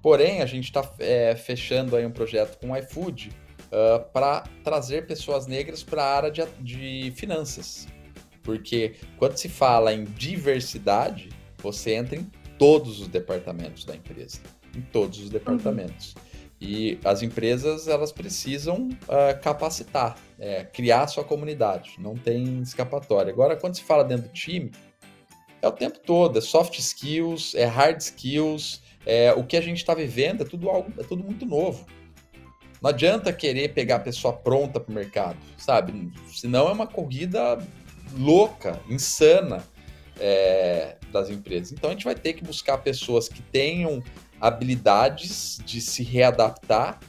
Porém, 0.03 0.40
a 0.40 0.46
gente 0.46 0.64
está 0.64 0.88
é, 0.99 1.35
fechando 1.35 1.96
aí 1.96 2.07
um 2.07 2.11
projeto 2.11 2.59
com 2.59 2.70
o 2.70 2.77
iFood 2.77 3.31
uh, 3.66 4.05
para 4.12 4.44
trazer 4.62 5.07
pessoas 5.07 5.46
negras 5.46 5.83
para 5.83 6.03
a 6.03 6.16
área 6.16 6.31
de, 6.31 6.46
de 6.61 7.12
finanças. 7.16 7.88
Porque 8.42 8.94
quando 9.18 9.37
se 9.37 9.49
fala 9.49 9.92
em 9.92 10.05
diversidade, 10.05 11.29
você 11.59 11.94
entra 11.94 12.16
em 12.16 12.31
todos 12.61 13.01
os 13.01 13.09
departamentos 13.09 13.87
da 13.87 13.96
empresa. 13.96 14.38
Em 14.77 14.83
todos 14.83 15.18
os 15.18 15.31
departamentos. 15.31 16.14
Uhum. 16.14 16.23
E 16.61 16.99
as 17.03 17.23
empresas 17.23 17.88
elas 17.88 18.12
precisam 18.12 18.90
uh, 19.05 19.40
capacitar, 19.40 20.18
é, 20.38 20.62
criar 20.64 21.07
sua 21.07 21.25
comunidade. 21.25 21.92
Não 21.99 22.14
tem 22.14 22.61
escapatória. 22.61 23.33
Agora, 23.33 23.57
quando 23.57 23.77
se 23.77 23.83
fala 23.83 24.05
dentro 24.05 24.29
do 24.29 24.33
time, 24.35 24.70
é 25.62 25.68
o 25.68 25.73
tempo 25.73 26.01
todo. 26.01 26.37
É 26.37 26.42
soft 26.42 26.79
skills, 26.79 27.55
é 27.55 27.64
hard 27.64 27.99
skills. 27.99 28.83
É, 29.07 29.33
o 29.33 29.42
que 29.42 29.57
a 29.57 29.62
gente 29.62 29.79
está 29.79 29.94
vivendo 29.94 30.42
é 30.42 30.44
tudo 30.46 30.68
algo, 30.68 30.92
é 31.01 31.03
tudo 31.03 31.25
muito 31.25 31.46
novo. 31.46 31.87
Não 32.83 32.90
adianta 32.90 33.33
querer 33.33 33.73
pegar 33.73 33.96
a 33.96 34.01
pessoa 34.01 34.35
pronta 34.35 34.79
para 34.79 34.92
o 34.92 34.94
mercado, 34.94 35.38
sabe? 35.57 36.12
Senão 36.31 36.68
é 36.68 36.73
uma 36.73 36.87
corrida 36.87 37.57
louca, 38.18 38.79
insana 38.87 39.64
é, 40.20 40.96
das 41.11 41.30
empresas. 41.30 41.72
Então 41.72 41.90
a 41.90 41.92
gente 41.92 42.04
vai 42.04 42.14
ter 42.14 42.35
que 42.35 42.44
buscar 42.44 42.78
pessoas 42.78 43.28
que 43.28 43.42
tenham 43.42 44.02
habilidades 44.40 45.59
de 45.64 45.80
se 45.80 46.02
readaptar 46.02 47.00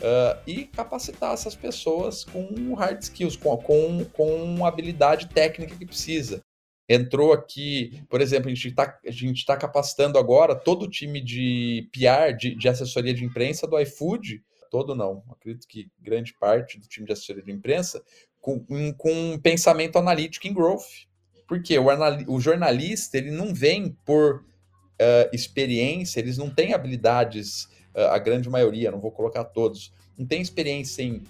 uh, 0.00 0.40
e 0.46 0.64
capacitar 0.64 1.32
essas 1.32 1.54
pessoas 1.54 2.24
com 2.24 2.74
hard 2.74 3.02
skills, 3.02 3.36
com, 3.36 3.56
com, 3.56 4.04
com 4.04 4.66
habilidade 4.66 5.28
técnica 5.28 5.76
que 5.76 5.86
precisa. 5.86 6.42
Entrou 6.88 7.32
aqui, 7.32 8.02
por 8.08 8.20
exemplo, 8.20 8.50
a 8.50 8.50
gente 8.50 8.66
está 8.66 9.54
tá 9.54 9.56
capacitando 9.56 10.18
agora 10.18 10.56
todo 10.56 10.84
o 10.84 10.90
time 10.90 11.20
de 11.20 11.88
PR, 11.92 12.36
de, 12.36 12.54
de 12.56 12.68
assessoria 12.68 13.14
de 13.14 13.24
imprensa 13.24 13.66
do 13.66 13.78
iFood, 13.78 14.42
todo 14.70 14.94
não, 14.94 15.22
acredito 15.30 15.68
que 15.68 15.88
grande 16.00 16.34
parte 16.34 16.78
do 16.78 16.88
time 16.88 17.06
de 17.06 17.12
assessoria 17.12 17.42
de 17.42 17.52
imprensa, 17.52 18.02
com, 18.40 18.58
com 18.94 19.12
um 19.12 19.38
pensamento 19.38 19.98
analítico 19.98 20.48
em 20.48 20.54
growth. 20.54 21.08
Porque 21.50 21.76
o, 21.76 21.86
o 22.28 22.40
jornalista 22.40 23.18
ele 23.18 23.32
não 23.32 23.52
vem 23.52 23.96
por 24.04 24.36
uh, 24.36 25.28
experiência, 25.32 26.20
eles 26.20 26.38
não 26.38 26.48
têm 26.48 26.72
habilidades, 26.72 27.64
uh, 27.92 28.02
a 28.12 28.18
grande 28.18 28.48
maioria, 28.48 28.92
não 28.92 29.00
vou 29.00 29.10
colocar 29.10 29.42
todos, 29.42 29.92
não 30.16 30.24
tem 30.24 30.40
experiência 30.40 31.02
em, 31.02 31.24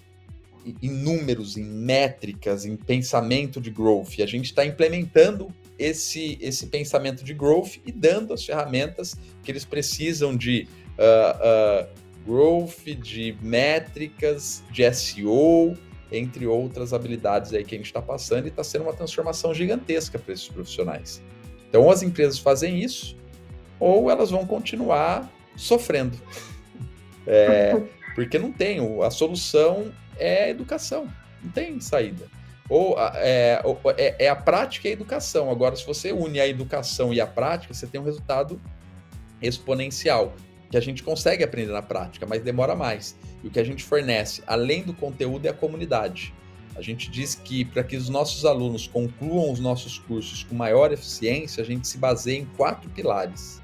em 0.79 0.91
números, 0.91 1.57
em 1.57 1.63
métricas, 1.63 2.65
em 2.65 2.75
pensamento 2.75 3.59
de 3.59 3.71
growth. 3.71 4.19
A 4.21 4.27
gente 4.27 4.45
está 4.45 4.63
implementando 4.63 5.51
esse, 5.79 6.37
esse 6.39 6.67
pensamento 6.67 7.23
de 7.23 7.33
growth 7.33 7.77
e 7.83 7.91
dando 7.91 8.31
as 8.31 8.45
ferramentas 8.45 9.15
que 9.41 9.51
eles 9.51 9.65
precisam 9.65 10.37
de 10.37 10.67
uh, 10.99 11.89
growth, 12.27 12.85
de 13.01 13.35
métricas, 13.41 14.61
de 14.71 14.93
SEO, 14.93 15.75
entre 16.11 16.45
outras 16.45 16.93
habilidades 16.93 17.53
aí 17.53 17.63
que 17.63 17.75
a 17.75 17.77
gente 17.77 17.87
está 17.87 18.01
passando, 18.01 18.45
e 18.45 18.49
está 18.49 18.63
sendo 18.63 18.83
uma 18.83 18.93
transformação 18.93 19.53
gigantesca 19.53 20.19
para 20.19 20.33
esses 20.33 20.47
profissionais. 20.47 21.21
Então, 21.69 21.83
ou 21.83 21.91
as 21.91 22.03
empresas 22.03 22.37
fazem 22.37 22.79
isso, 22.79 23.15
ou 23.79 24.11
elas 24.11 24.29
vão 24.29 24.45
continuar 24.45 25.31
sofrendo. 25.55 26.17
É, 27.27 27.79
porque 28.15 28.39
não 28.39 28.51
tem, 28.51 28.79
a 29.03 29.11
solução 29.11 29.93
é 30.17 30.49
educação, 30.49 31.07
não 31.43 31.51
tem 31.51 31.79
saída. 31.79 32.25
Ou 32.67 32.95
é, 32.99 33.61
é, 33.95 34.25
é 34.25 34.27
a 34.27 34.35
prática 34.35 34.87
e 34.87 34.89
a 34.89 34.93
educação. 34.93 35.51
Agora, 35.51 35.75
se 35.75 35.85
você 35.85 36.11
une 36.11 36.39
a 36.39 36.47
educação 36.47 37.13
e 37.13 37.21
a 37.21 37.27
prática, 37.27 37.75
você 37.75 37.85
tem 37.85 38.01
um 38.01 38.03
resultado 38.03 38.59
exponencial 39.39 40.33
que 40.71 40.77
a 40.77 40.81
gente 40.81 41.03
consegue 41.03 41.43
aprender 41.43 41.73
na 41.73 41.81
prática, 41.81 42.25
mas 42.25 42.41
demora 42.41 42.73
mais. 42.73 43.17
E 43.43 43.47
o 43.47 43.51
que 43.51 43.59
a 43.59 43.63
gente 43.63 43.83
fornece, 43.83 44.41
além 44.47 44.83
do 44.83 44.93
conteúdo, 44.93 45.45
é 45.45 45.49
a 45.49 45.53
comunidade. 45.53 46.33
A 46.73 46.81
gente 46.81 47.11
diz 47.11 47.35
que 47.35 47.65
para 47.65 47.83
que 47.83 47.97
os 47.97 48.07
nossos 48.07 48.45
alunos 48.45 48.87
concluam 48.87 49.51
os 49.51 49.59
nossos 49.59 49.99
cursos 49.99 50.43
com 50.43 50.55
maior 50.55 50.93
eficiência, 50.93 51.61
a 51.61 51.65
gente 51.65 51.85
se 51.85 51.97
baseia 51.97 52.39
em 52.39 52.45
quatro 52.55 52.89
pilares, 52.89 53.61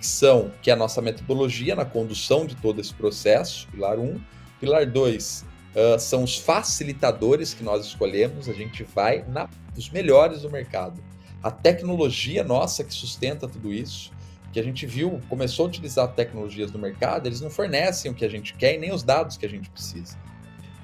que 0.00 0.06
são 0.06 0.50
que 0.62 0.70
é 0.70 0.72
a 0.72 0.76
nossa 0.76 1.02
metodologia 1.02 1.76
na 1.76 1.84
condução 1.84 2.46
de 2.46 2.56
todo 2.56 2.80
esse 2.80 2.94
processo, 2.94 3.68
pilar 3.68 3.98
1. 3.98 4.02
Um. 4.02 4.20
Pilar 4.58 4.86
2 4.90 5.44
uh, 5.74 6.00
são 6.00 6.24
os 6.24 6.38
facilitadores 6.38 7.52
que 7.52 7.62
nós 7.62 7.84
escolhemos, 7.84 8.48
a 8.48 8.54
gente 8.54 8.82
vai 8.82 9.22
na, 9.28 9.50
nos 9.76 9.90
melhores 9.90 10.42
do 10.42 10.50
mercado. 10.50 10.98
A 11.42 11.50
tecnologia 11.50 12.42
nossa 12.42 12.82
que 12.82 12.92
sustenta 12.92 13.46
tudo 13.46 13.70
isso 13.70 14.10
que 14.52 14.58
a 14.58 14.62
gente 14.62 14.86
viu, 14.86 15.20
começou 15.28 15.66
a 15.66 15.68
utilizar 15.68 16.08
tecnologias 16.08 16.70
do 16.70 16.78
mercado, 16.78 17.26
eles 17.26 17.40
não 17.40 17.50
fornecem 17.50 18.10
o 18.10 18.14
que 18.14 18.24
a 18.24 18.28
gente 18.28 18.54
quer 18.54 18.74
e 18.74 18.78
nem 18.78 18.92
os 18.92 19.02
dados 19.02 19.36
que 19.36 19.44
a 19.44 19.48
gente 19.48 19.68
precisa. 19.68 20.16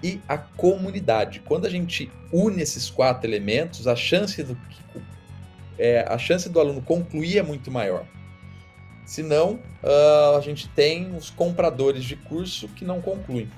E 0.03 0.21
a 0.29 0.37
comunidade. 0.37 1.41
Quando 1.41 1.67
a 1.67 1.71
gente 1.71 2.11
une 2.31 2.61
esses 2.61 2.91
quatro 2.91 3.29
elementos, 3.29 3.87
a 3.87 3.97
chance 3.97 4.43
do, 4.43 4.57
é, 5.79 6.05
a 6.07 6.19
chance 6.19 6.49
do 6.49 6.61
aluno 6.61 6.83
concluir 6.83 7.39
é 7.39 7.43
muito 7.43 7.71
maior. 7.71 8.07
Senão, 9.07 9.61
uh, 9.83 10.37
a 10.37 10.41
gente 10.41 10.69
tem 10.69 11.15
os 11.15 11.31
compradores 11.31 12.05
de 12.05 12.17
curso 12.17 12.69
que 12.69 12.85
não 12.85 13.01
concluem. 13.01 13.49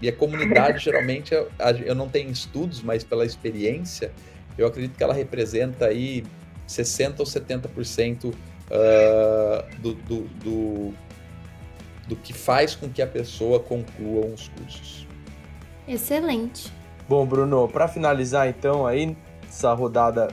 E 0.00 0.08
a 0.08 0.12
comunidade, 0.12 0.78
geralmente, 0.84 1.34
eu, 1.34 1.50
eu 1.84 1.94
não 1.94 2.08
tenho 2.08 2.30
estudos, 2.30 2.82
mas 2.82 3.02
pela 3.02 3.24
experiência, 3.24 4.12
eu 4.56 4.66
acredito 4.66 4.96
que 4.96 5.02
ela 5.02 5.14
representa 5.14 5.86
aí 5.86 6.24
60% 6.68 7.20
ou 7.20 7.26
70% 7.26 8.34
uh, 8.70 9.80
do, 9.80 9.94
do, 9.94 10.20
do, 10.42 10.94
do 12.08 12.16
que 12.16 12.32
faz 12.32 12.74
com 12.74 12.88
que 12.88 13.02
a 13.02 13.06
pessoa 13.06 13.60
conclua 13.60 14.26
uns 14.26 14.48
cursos. 14.48 15.06
Excelente. 15.86 16.72
Bom, 17.08 17.24
Bruno, 17.24 17.68
para 17.68 17.86
finalizar 17.86 18.48
então 18.48 18.86
aí 18.86 19.16
essa 19.48 19.72
rodada 19.72 20.28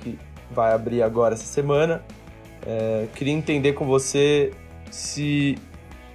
que 0.00 0.18
vai 0.50 0.72
abrir 0.72 1.02
agora 1.02 1.34
essa 1.34 1.46
semana, 1.46 2.02
É, 2.68 3.06
queria 3.14 3.32
entender 3.32 3.74
com 3.74 3.86
você 3.86 4.50
se 4.90 5.56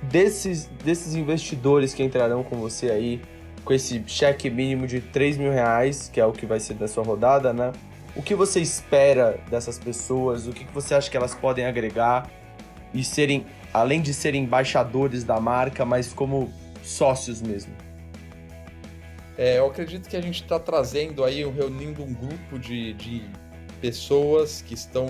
desses, 0.01 0.65
desses 0.83 1.15
investidores 1.15 1.93
que 1.93 2.03
entrarão 2.03 2.43
com 2.43 2.57
você 2.57 2.91
aí, 2.91 3.21
com 3.63 3.73
esse 3.73 4.03
cheque 4.05 4.49
mínimo 4.49 4.85
de 4.85 4.99
3 4.99 5.37
mil 5.37 5.51
reais, 5.51 6.09
que 6.11 6.19
é 6.19 6.25
o 6.25 6.33
que 6.33 6.45
vai 6.45 6.59
ser 6.59 6.73
da 6.73 6.89
sua 6.89 7.05
rodada, 7.05 7.53
né? 7.53 7.71
O 8.15 8.21
que 8.21 8.35
você 8.35 8.59
espera 8.59 9.39
dessas 9.49 9.79
pessoas? 9.79 10.47
O 10.47 10.51
que 10.51 10.65
você 10.73 10.93
acha 10.93 11.09
que 11.09 11.15
elas 11.15 11.33
podem 11.33 11.65
agregar 11.65 12.29
e 12.93 13.03
serem, 13.03 13.45
além 13.73 14.01
de 14.01 14.13
serem 14.13 14.43
embaixadores 14.43 15.23
da 15.23 15.39
marca, 15.39 15.85
mas 15.85 16.11
como 16.11 16.51
sócios 16.83 17.41
mesmo? 17.41 17.73
É, 19.37 19.59
eu 19.59 19.65
acredito 19.65 20.09
que 20.09 20.17
a 20.17 20.21
gente 20.21 20.41
está 20.43 20.59
trazendo 20.59 21.23
aí, 21.23 21.43
reunindo 21.49 22.03
um 22.03 22.13
grupo 22.13 22.59
de, 22.59 22.93
de 22.93 23.23
pessoas 23.79 24.61
que 24.61 24.73
estão 24.73 25.07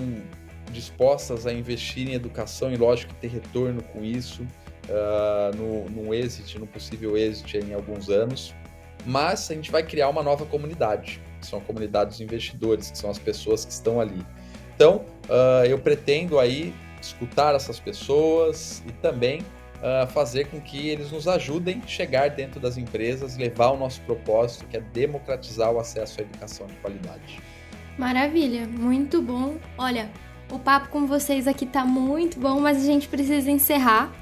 dispostas 0.71 1.47
a 1.47 1.51
investir 1.51 2.07
em 2.07 2.13
educação 2.13 2.71
e, 2.71 2.77
lógico, 2.77 3.13
ter 3.15 3.27
retorno 3.27 3.81
com 3.81 4.05
isso, 4.05 4.43
uh, 4.43 5.55
no, 5.57 5.89
no 5.89 6.13
exit, 6.13 6.57
no 6.59 6.67
possível 6.67 7.17
exit 7.17 7.57
em 7.57 7.73
alguns 7.73 8.09
anos. 8.09 8.53
Mas 9.05 9.49
a 9.49 9.55
gente 9.55 9.71
vai 9.71 9.83
criar 9.83 10.07
uma 10.09 10.21
nova 10.21 10.45
comunidade, 10.45 11.19
que 11.41 11.47
são 11.47 11.59
a 11.59 11.61
comunidade 11.61 12.11
dos 12.11 12.21
investidores, 12.21 12.91
que 12.91 12.97
são 12.97 13.09
as 13.09 13.19
pessoas 13.19 13.65
que 13.65 13.71
estão 13.71 13.99
ali. 13.99 14.25
Então, 14.75 15.03
uh, 15.25 15.65
eu 15.67 15.77
pretendo 15.77 16.39
aí 16.39 16.73
escutar 17.01 17.53
essas 17.55 17.79
pessoas 17.79 18.81
e 18.87 18.91
também 18.93 19.41
uh, 19.41 20.07
fazer 20.07 20.47
com 20.47 20.61
que 20.61 20.89
eles 20.89 21.11
nos 21.11 21.27
ajudem 21.27 21.81
a 21.83 21.87
chegar 21.87 22.29
dentro 22.29 22.59
das 22.59 22.77
empresas, 22.77 23.35
levar 23.37 23.71
o 23.71 23.77
nosso 23.77 24.01
propósito, 24.01 24.65
que 24.67 24.77
é 24.77 24.79
democratizar 24.79 25.71
o 25.71 25.79
acesso 25.79 26.21
à 26.21 26.23
educação 26.23 26.67
de 26.67 26.73
qualidade. 26.75 27.41
Maravilha, 27.97 28.65
muito 28.67 29.21
bom. 29.21 29.57
Olha, 29.77 30.09
o 30.51 30.57
papo 30.57 30.89
com 30.89 31.05
vocês 31.05 31.47
aqui 31.47 31.65
tá 31.65 31.85
muito 31.85 32.39
bom, 32.39 32.59
mas 32.59 32.77
a 32.77 32.85
gente 32.85 33.07
precisa 33.07 33.51
encerrar. 33.51 34.13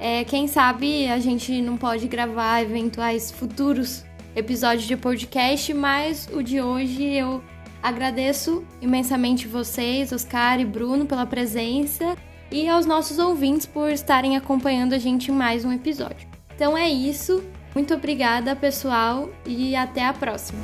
É, 0.00 0.24
quem 0.24 0.46
sabe 0.46 1.08
a 1.08 1.18
gente 1.18 1.60
não 1.60 1.76
pode 1.76 2.06
gravar 2.06 2.62
eventuais 2.62 3.32
futuros 3.32 4.04
episódios 4.38 4.86
de 4.86 4.96
podcast, 4.96 5.74
mas 5.74 6.28
o 6.32 6.42
de 6.42 6.60
hoje 6.60 7.04
eu 7.04 7.42
agradeço 7.82 8.64
imensamente 8.80 9.48
vocês, 9.48 10.12
Oscar 10.12 10.60
e 10.60 10.64
Bruno, 10.64 11.06
pela 11.06 11.26
presença 11.26 12.16
e 12.50 12.68
aos 12.68 12.86
nossos 12.86 13.18
ouvintes 13.18 13.66
por 13.66 13.90
estarem 13.90 14.36
acompanhando 14.36 14.94
a 14.94 14.98
gente 14.98 15.30
em 15.30 15.34
mais 15.34 15.64
um 15.64 15.72
episódio. 15.72 16.28
Então 16.54 16.78
é 16.78 16.88
isso. 16.88 17.42
Muito 17.74 17.92
obrigada, 17.94 18.54
pessoal, 18.54 19.28
e 19.44 19.74
até 19.74 20.04
a 20.06 20.12
próxima. 20.12 20.60